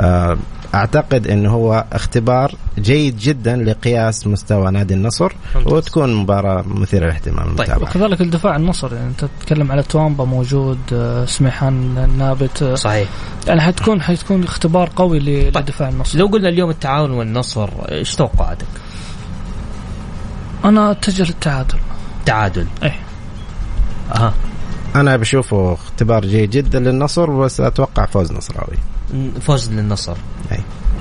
آه 0.00 0.38
أعتقد 0.74 1.26
انه 1.26 1.50
هو 1.50 1.84
اختبار 1.92 2.54
جيد 2.78 3.16
جدا 3.18 3.56
لقياس 3.56 4.26
مستوى 4.26 4.70
نادي 4.70 4.94
النصر 4.94 5.32
ممتاز. 5.56 5.72
وتكون 5.72 6.14
مباراة 6.14 6.64
مثيرة 6.66 7.04
للاهتمام 7.04 7.46
المتابعه 7.48 7.82
وكذلك 7.90 8.20
الدفاع 8.20 8.56
النصر 8.56 8.94
يعني 8.94 9.06
أنت 9.08 9.24
تتكلم 9.40 9.72
على 9.72 9.82
توامبا 9.82 10.24
موجود 10.24 10.78
آه، 10.92 11.24
سميحان 11.24 12.08
نابت 12.18 12.62
آه، 12.62 12.74
صحيح 12.74 13.08
يعني 13.46 13.60
حتكون 13.60 14.02
حتكون 14.02 14.44
اختبار 14.44 14.90
قوي 14.96 15.18
ل- 15.18 15.52
طيب. 15.52 15.62
لدفاع 15.62 15.88
النصر 15.88 16.18
لو 16.18 16.26
قلنا 16.26 16.48
اليوم 16.48 16.70
التعاون 16.70 17.10
والنصر 17.10 17.68
إيش 17.90 18.14
توقعاتك؟ 18.14 18.66
أنا 20.64 20.90
اتجه 20.90 21.22
للتعادل 21.22 21.78
تعادل. 22.26 22.66
إيه. 22.82 22.96
أها. 24.14 24.34
أنا 24.96 25.16
بشوفه 25.16 25.72
اختبار 25.72 26.24
جيد 26.24 26.50
جدا 26.50 26.80
للنصر 26.80 27.30
بس 27.30 27.60
أتوقع 27.60 28.06
فوز 28.06 28.32
نصراوي. 28.32 28.76
فوز 29.40 29.70
للنصر. 29.70 30.16
أي. 30.52 30.58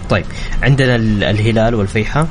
طيب 0.10 0.26
عندنا 0.64 0.96
ال- 0.96 1.24
الهلال 1.24 1.76
والفيحة. 1.76 2.28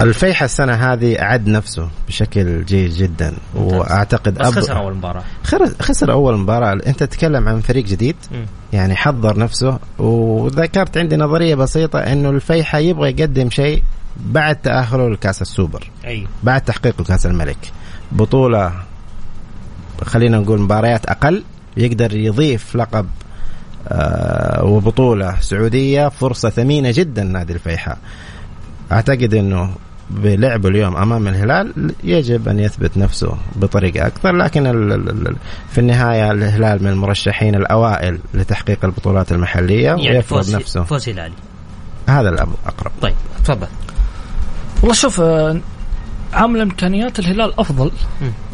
الفيحة 0.00 0.44
السنة 0.44 0.72
هذه 0.72 1.22
أعد 1.22 1.48
نفسه 1.48 1.88
بشكل 2.08 2.64
جيد 2.64 2.90
جدا 2.90 3.34
وأعتقد 3.54 4.34
بس 4.38 4.46
خسر 4.46 4.76
أول 4.76 4.94
مباراة. 4.94 5.22
خسر 5.80 6.12
أول 6.12 6.36
مباراة. 6.36 6.72
أنت 6.86 7.02
تتكلم 7.02 7.48
عن 7.48 7.60
فريق 7.60 7.84
جديد 7.84 8.16
مم. 8.32 8.46
يعني 8.72 8.96
حضر 8.96 9.38
نفسه 9.38 9.78
وذكرت 9.98 10.98
عندي 10.98 11.16
نظرية 11.16 11.54
بسيطة 11.54 11.98
أنه 11.98 12.30
الفيحة 12.30 12.78
يبغى 12.78 13.10
يقدم 13.10 13.50
شيء 13.50 13.82
بعد 14.16 14.56
تأهله 14.56 15.10
لكأس 15.10 15.42
السوبر 15.42 15.90
أي. 16.06 16.26
بعد 16.42 16.60
تحقيقه 16.60 17.04
كأس 17.04 17.26
الملك. 17.26 17.72
بطولة 18.12 18.72
خلينا 20.02 20.38
نقول 20.38 20.60
مباريات 20.60 21.06
أقل 21.06 21.44
يقدر 21.76 22.16
يضيف 22.16 22.76
لقب 22.76 23.06
آه، 23.88 24.64
وبطولة 24.64 25.40
سعودية 25.40 26.08
فرصة 26.08 26.50
ثمينة 26.50 26.90
جدا 26.94 27.24
نادي 27.24 27.52
الفيحاء 27.52 27.98
أعتقد 28.92 29.34
أنه 29.34 29.70
بلعبه 30.10 30.68
اليوم 30.68 30.96
أمام 30.96 31.28
الهلال 31.28 31.92
يجب 32.04 32.48
أن 32.48 32.58
يثبت 32.58 32.96
نفسه 32.96 33.36
بطريقة 33.56 34.06
أكثر 34.06 34.32
لكن 34.36 34.66
ال- 34.66 34.92
ال- 34.92 35.26
ال- 35.28 35.36
في 35.70 35.78
النهاية 35.78 36.30
الهلال 36.30 36.82
من 36.84 36.90
المرشحين 36.90 37.54
الأوائل 37.54 38.18
لتحقيق 38.34 38.84
البطولات 38.84 39.32
المحلية 39.32 39.84
يعني 39.84 40.10
ويفرض 40.10 40.38
فوز 40.42 40.56
نفسه. 40.56 40.82
فوز 40.84 41.08
هلالي 41.08 41.34
هذا 42.08 42.28
الأقرب 42.28 42.92
طيب 43.02 43.14
تفضل. 43.44 43.66
والله 44.80 44.94
شوف 44.94 45.20
آه، 45.20 45.60
عامل 46.32 46.60
امكانيات 46.60 47.18
الهلال 47.18 47.60
أفضل. 47.60 47.90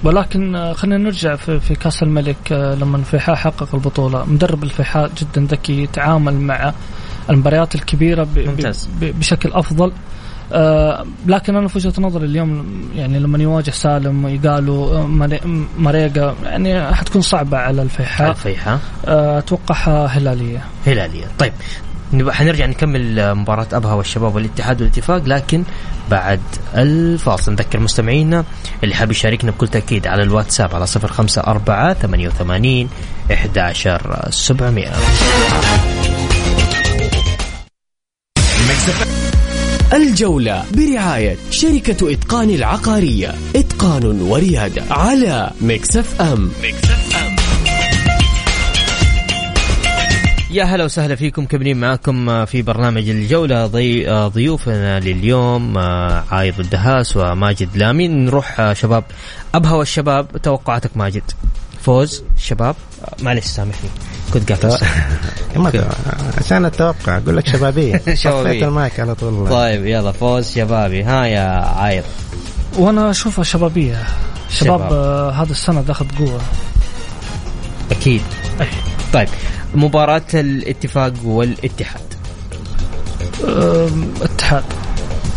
ولكن 0.05 0.55
آه، 0.57 0.73
خلينا 0.73 0.99
نرجع 0.99 1.37
في, 1.37 1.61
في 1.61 1.75
كأس 1.75 2.03
الملك 2.03 2.53
آه، 2.53 2.75
لما 2.75 2.97
الفيحاء 2.97 3.37
حقق 3.37 3.75
البطولة. 3.75 4.25
مدرب 4.25 4.63
الفيحاء 4.63 5.11
جدا 5.19 5.47
ذكي 5.51 5.83
يتعامل 5.83 6.35
مع 6.41 6.73
المباريات 7.31 7.75
الكبيرة 7.75 8.25
ب-. 8.25 8.39
ب- 9.01 9.19
بشكل 9.19 9.53
أفضل. 9.53 9.93
آه 10.53 11.07
لكن 11.27 11.57
أنا 11.57 11.69
في 11.69 11.79
وجهه 11.79 11.93
نظري 11.99 12.27
اليوم 12.27 12.65
يعني 12.97 13.19
لما 13.19 13.39
يواجه 13.39 13.71
سالم 13.71 14.29
يقالوا 14.29 15.07
مريقا 15.79 16.35
يعني 16.45 16.95
حتكون 16.95 17.23
صعبة 17.23 17.59
على 17.59 17.83
الفيحاء. 17.83 18.31
الفيحاء. 18.31 18.79
آه 19.07 19.39
أتوقع 19.39 20.07
هلالية. 20.07 20.65
هلالية. 20.87 21.25
طيب 21.39 21.53
حنرجع 22.29 22.67
نكمل 22.67 23.35
مباراة 23.35 23.67
أبها 23.73 23.95
والشباب 23.95 24.35
والاتحاد 24.35 24.81
والاتفاق 24.81 25.23
لكن 25.27 25.65
بعد 26.11 26.41
الفاصل. 26.75 27.53
نذكر 27.53 27.81
مستمعينا 27.81 28.45
اللي 28.85 28.95
حاب 28.95 29.11
يشاركنا 29.11 29.51
بكل 29.51 29.69
تأكيد 29.69 30.07
على 30.07 30.23
الواتساب 30.23 30.75
على 30.75 30.87
054 30.87 31.95
88 31.95 32.89
11700 33.31 34.93
الجولة 39.93 40.65
برعاية 40.75 41.37
شركة 41.51 42.13
إتقان 42.13 42.51
العقارية. 42.51 43.35
إتقان 43.57 44.21
وريادة 44.21 44.83
على 44.91 45.51
مكسف 45.61 46.21
أم 46.21 46.51
يا 50.51 50.65
هلا 50.65 50.85
وسهلا 50.85 51.15
فيكم 51.15 51.47
كملين 51.47 51.77
معاكم 51.77 52.45
في 52.45 52.63
برنامج 52.63 53.09
الجولة. 53.09 53.67
ضي 53.67 54.07
ضيوفنا 54.11 55.01
لليوم 55.01 55.79
آه، 55.79 56.25
عايض 56.31 56.61
الدهاس 56.61 57.17
وماجد 57.17 57.77
لامين. 57.77 58.25
نروح 58.25 58.61
آه، 58.61 58.73
شباب 58.73 59.05
أبها 59.55 59.75
والشباب. 59.75 60.43
توقعاتك 60.43 60.97
ماجد. 60.97 61.23
فوز 61.83 62.25
شباب. 62.39 62.77
آه، 63.05 63.23
معلش 63.23 63.45
سامحني. 63.47 63.91
كنت 64.35 64.53
قافل 64.53 64.87
ما 65.61 65.73
عشان 66.39 66.65
التوقع 66.65 67.17
أقول 67.17 67.37
لك 67.37 67.47
شبابية. 67.47 68.03
شبابية. 68.15 68.51
طفيت 68.51 68.63
المايك 68.63 69.01
على 69.01 69.15
طول. 69.15 69.49
طيب 69.51 69.87
يلا 69.87 70.13
فوز 70.13 70.55
شبابي. 70.55 71.03
ها 71.03 71.25
يا 71.27 71.47
عايض 71.65 72.05
وأنا 72.79 73.11
اشوفها 73.11 73.45
شبابيه 73.45 74.05
شباب, 74.51 74.79
شباب. 74.79 74.93
آه 74.93 75.31
هذا 75.31 75.51
السنة 75.53 75.81
دخلت 75.81 76.19
قوه 76.19 76.41
أكيد. 77.91 78.23
أي. 78.61 78.67
طيب 79.13 79.29
مباراة 79.75 80.23
الاتفاق 80.35 81.13
والاتحاد. 81.25 82.01
اتحاد. 84.23 84.65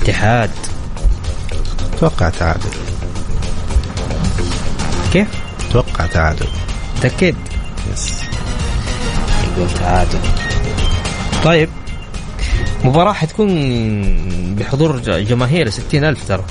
اتحاد. 0.02 0.50
أتوقع 1.93 2.30
تعادل. 2.30 2.70
كيف؟ 5.14 5.28
أتوقع 5.70 6.06
تعادل. 6.06 6.48
تأكد 7.02 7.36
يس 7.93 8.24
يقول 9.58 9.70
تعادل 9.70 10.20
طيب 11.43 11.70
مباراة 12.84 13.14
حتكون 13.14 13.49
بحضور 14.56 14.99
جماهير 14.99 15.70
ستين 15.70 16.03
ألف 16.03 16.28
ترى. 16.28 16.43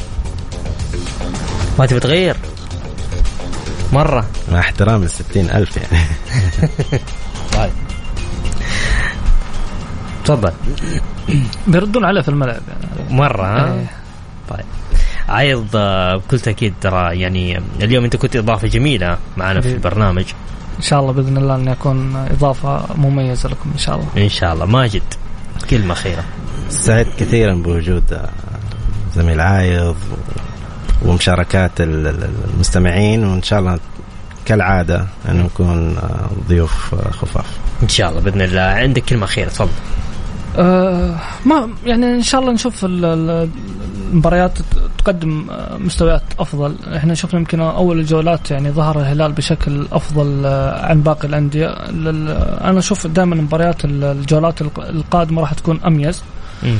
ما 1.78 1.86
تبي 1.86 2.00
تغير؟ 2.00 2.36
مرة. 3.92 4.26
مع 4.52 4.58
احترام 4.58 5.02
الستين 5.02 5.50
ألف 5.50 5.76
يعني. 5.76 6.04
طيب. 7.56 7.72
تفضل. 10.24 10.52
بيردون 11.66 12.04
عليه 12.04 12.20
في 12.20 12.28
الملعب 12.28 12.62
يعني. 12.68 13.14
مرة 13.14 13.46
ها؟ 13.46 13.74
إيه. 13.74 13.90
طيب. 14.48 14.64
عايض 15.28 15.66
آه، 15.74 16.16
بكل 16.16 16.40
تأكيد 16.40 16.74
ترى 16.80 17.20
يعني 17.20 17.60
اليوم 17.80 18.04
أنت 18.04 18.16
كنت 18.16 18.36
إضافة 18.36 18.68
جميلة 18.68 19.18
معنا 19.36 19.60
في. 19.60 19.72
البرنامج. 19.72 20.24
إن 20.76 20.82
شاء 20.82 21.00
الله 21.00 21.12
بإذن 21.12 21.36
الله 21.36 21.54
إني 21.56 21.72
أكون 21.72 22.16
إضافة 22.16 22.86
مميزة 22.96 23.48
لكم 23.48 23.70
إن 23.72 23.78
شاء 23.78 23.94
الله. 23.94 24.06
إن 24.24 24.28
شاء 24.28 24.52
الله. 24.54 24.66
ماجد 24.66 25.02
كلمة 25.70 25.94
خيرة 25.94 26.24
سعدت 26.68 27.08
كثيرا 27.18 27.54
بوجود 27.54 28.18
زميل 29.14 29.40
عايض 29.40 29.96
ومشاركات 31.04 31.80
ال- 31.80 32.06
ال- 32.06 32.30
المستمعين 32.54 33.24
وإن 33.24 33.42
شاء 33.42 33.58
الله 33.60 33.78
كالعادة 34.46 35.06
أن 35.28 35.36
نكون 35.42 35.96
ضيوف 36.48 36.94
خفاف. 36.94 37.46
إن 37.82 37.88
شاء 37.88 38.10
الله 38.10 38.20
بإذن 38.20 38.42
الله. 38.42 38.60
عندك 38.60 39.04
كلمة 39.04 39.26
خيرة 39.26 39.48
تفضل. 39.48 39.68
آه 40.58 41.20
ما 41.46 41.68
يعني 41.86 42.06
إن 42.14 42.22
شاء 42.22 42.40
الله 42.40 42.52
نشوف 42.52 42.84
ال- 42.84 43.04
ال- 43.04 43.48
المباريات 44.10 44.58
تقدم 45.04 45.46
آه، 45.50 45.76
مستويات 45.76 46.22
أفضل. 46.38 46.74
إحنا 46.96 47.14
شفنا 47.14 47.40
يمكن 47.40 47.60
أول 47.60 47.98
الجولات 47.98 48.50
يعني 48.50 48.70
ظهر 48.70 49.00
الهلال 49.00 49.32
بشكل 49.32 49.86
أفضل 49.92 50.42
آه، 50.46 50.86
عن 50.86 51.00
باقي 51.00 51.28
الأندية. 51.28 51.68
لل- 51.90 52.28
أنا 52.60 52.78
أشوف 52.78 53.06
دائما 53.06 53.36
مباريات 53.36 53.84
ال- 53.84 54.04
الجولات 54.04 54.60
الق- 54.62 54.88
القادمة 54.88 55.40
راح 55.40 55.52
تكون 55.52 55.80
أميز. 55.86 56.22
مم. 56.62 56.76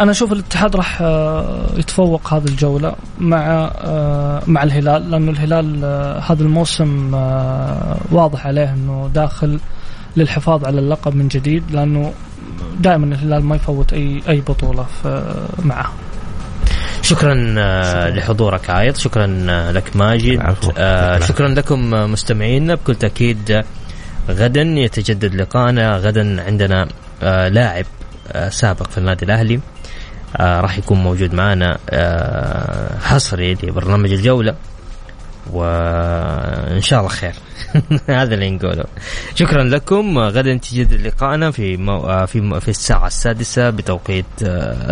أنا 0.00 0.10
أشوف 0.10 0.32
الاتحاد 0.32 0.76
راح 0.76 0.98
آه، 1.02 1.66
يتفوق 1.76 2.34
هذه 2.34 2.44
الجولة 2.44 2.92
مع 3.20 3.70
مع 4.46 4.62
الهلال 4.62 5.10
لأنه 5.10 5.30
الهلال 5.30 5.76
هذا 6.28 6.42
الموسم 6.42 7.14
واضح 8.12 8.46
عليه 8.46 8.72
إنه 8.72 9.10
داخل 9.14 9.60
للحفاظ 10.16 10.64
على 10.64 10.78
اللقب 10.78 11.14
من 11.16 11.28
جديد 11.28 11.62
لأنه 11.70 12.12
دائما 12.80 13.06
الهلال 13.06 13.44
ما 13.44 13.56
يفوت 13.56 13.92
أي 13.92 14.22
أي 14.28 14.40
بطولة 14.40 14.86
معه. 15.64 15.92
شكرا 17.08 17.54
آه، 17.58 18.10
لحضورك 18.10 18.70
عايض. 18.70 18.96
شكرا 18.96 19.46
آه، 19.50 19.72
لك 19.72 19.96
ماجد. 19.96 20.32
العفو. 20.40 20.72
آه، 20.78 21.14
شكرا. 21.18 21.26
شكرا 21.26 21.48
لكم 21.48 21.90
مستمعينا 21.90 22.74
بكل 22.74 22.94
تأكيد 22.94 23.50
آه، 23.50 23.64
غدا 24.30 24.62
يتجدد 24.62 25.34
لقاءنا. 25.34 25.96
غدا 25.96 26.42
عندنا 26.46 26.88
آه، 27.22 27.48
لاعب 27.48 27.84
آه، 28.32 28.48
سابق 28.48 28.90
في 28.90 28.98
النادي 28.98 29.24
الأهلي. 29.24 29.60
آه، 30.36 30.60
راح 30.60 30.78
يكون 30.78 30.98
موجود 30.98 31.34
معنا 31.34 31.78
آه، 31.90 32.98
حصري 32.98 33.54
لبرنامج 33.54 34.12
الجولة. 34.12 34.54
وإن 35.52 36.80
شاء 36.80 36.98
الله 37.00 37.10
خير. 37.10 37.32
هذا 38.20 38.34
اللي 38.34 38.50
نقوله. 38.50 38.84
شكرا 39.34 39.64
لكم. 39.64 40.18
غدا 40.18 40.56
تجدد 40.56 41.06
لقاءنا 41.06 41.50
في 41.50 41.76
مو... 41.76 42.26
في 42.26 42.60
في 42.60 42.68
الساعة 42.68 43.06
السادسة 43.06 43.70
بتوقيت 43.70 44.24
آه، 44.42 44.90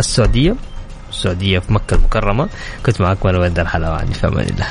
السعودية 1.10 1.58
في 1.58 1.72
مكة 1.72 1.94
المكرمة. 1.94 2.48
كنت 2.86 3.00
معكم 3.00 3.28
أنا 3.28 3.38
وندر 3.38 3.66
حلواني 3.66 4.14
في 4.14 4.26
أمان 4.26 4.46
الله. 4.46 4.66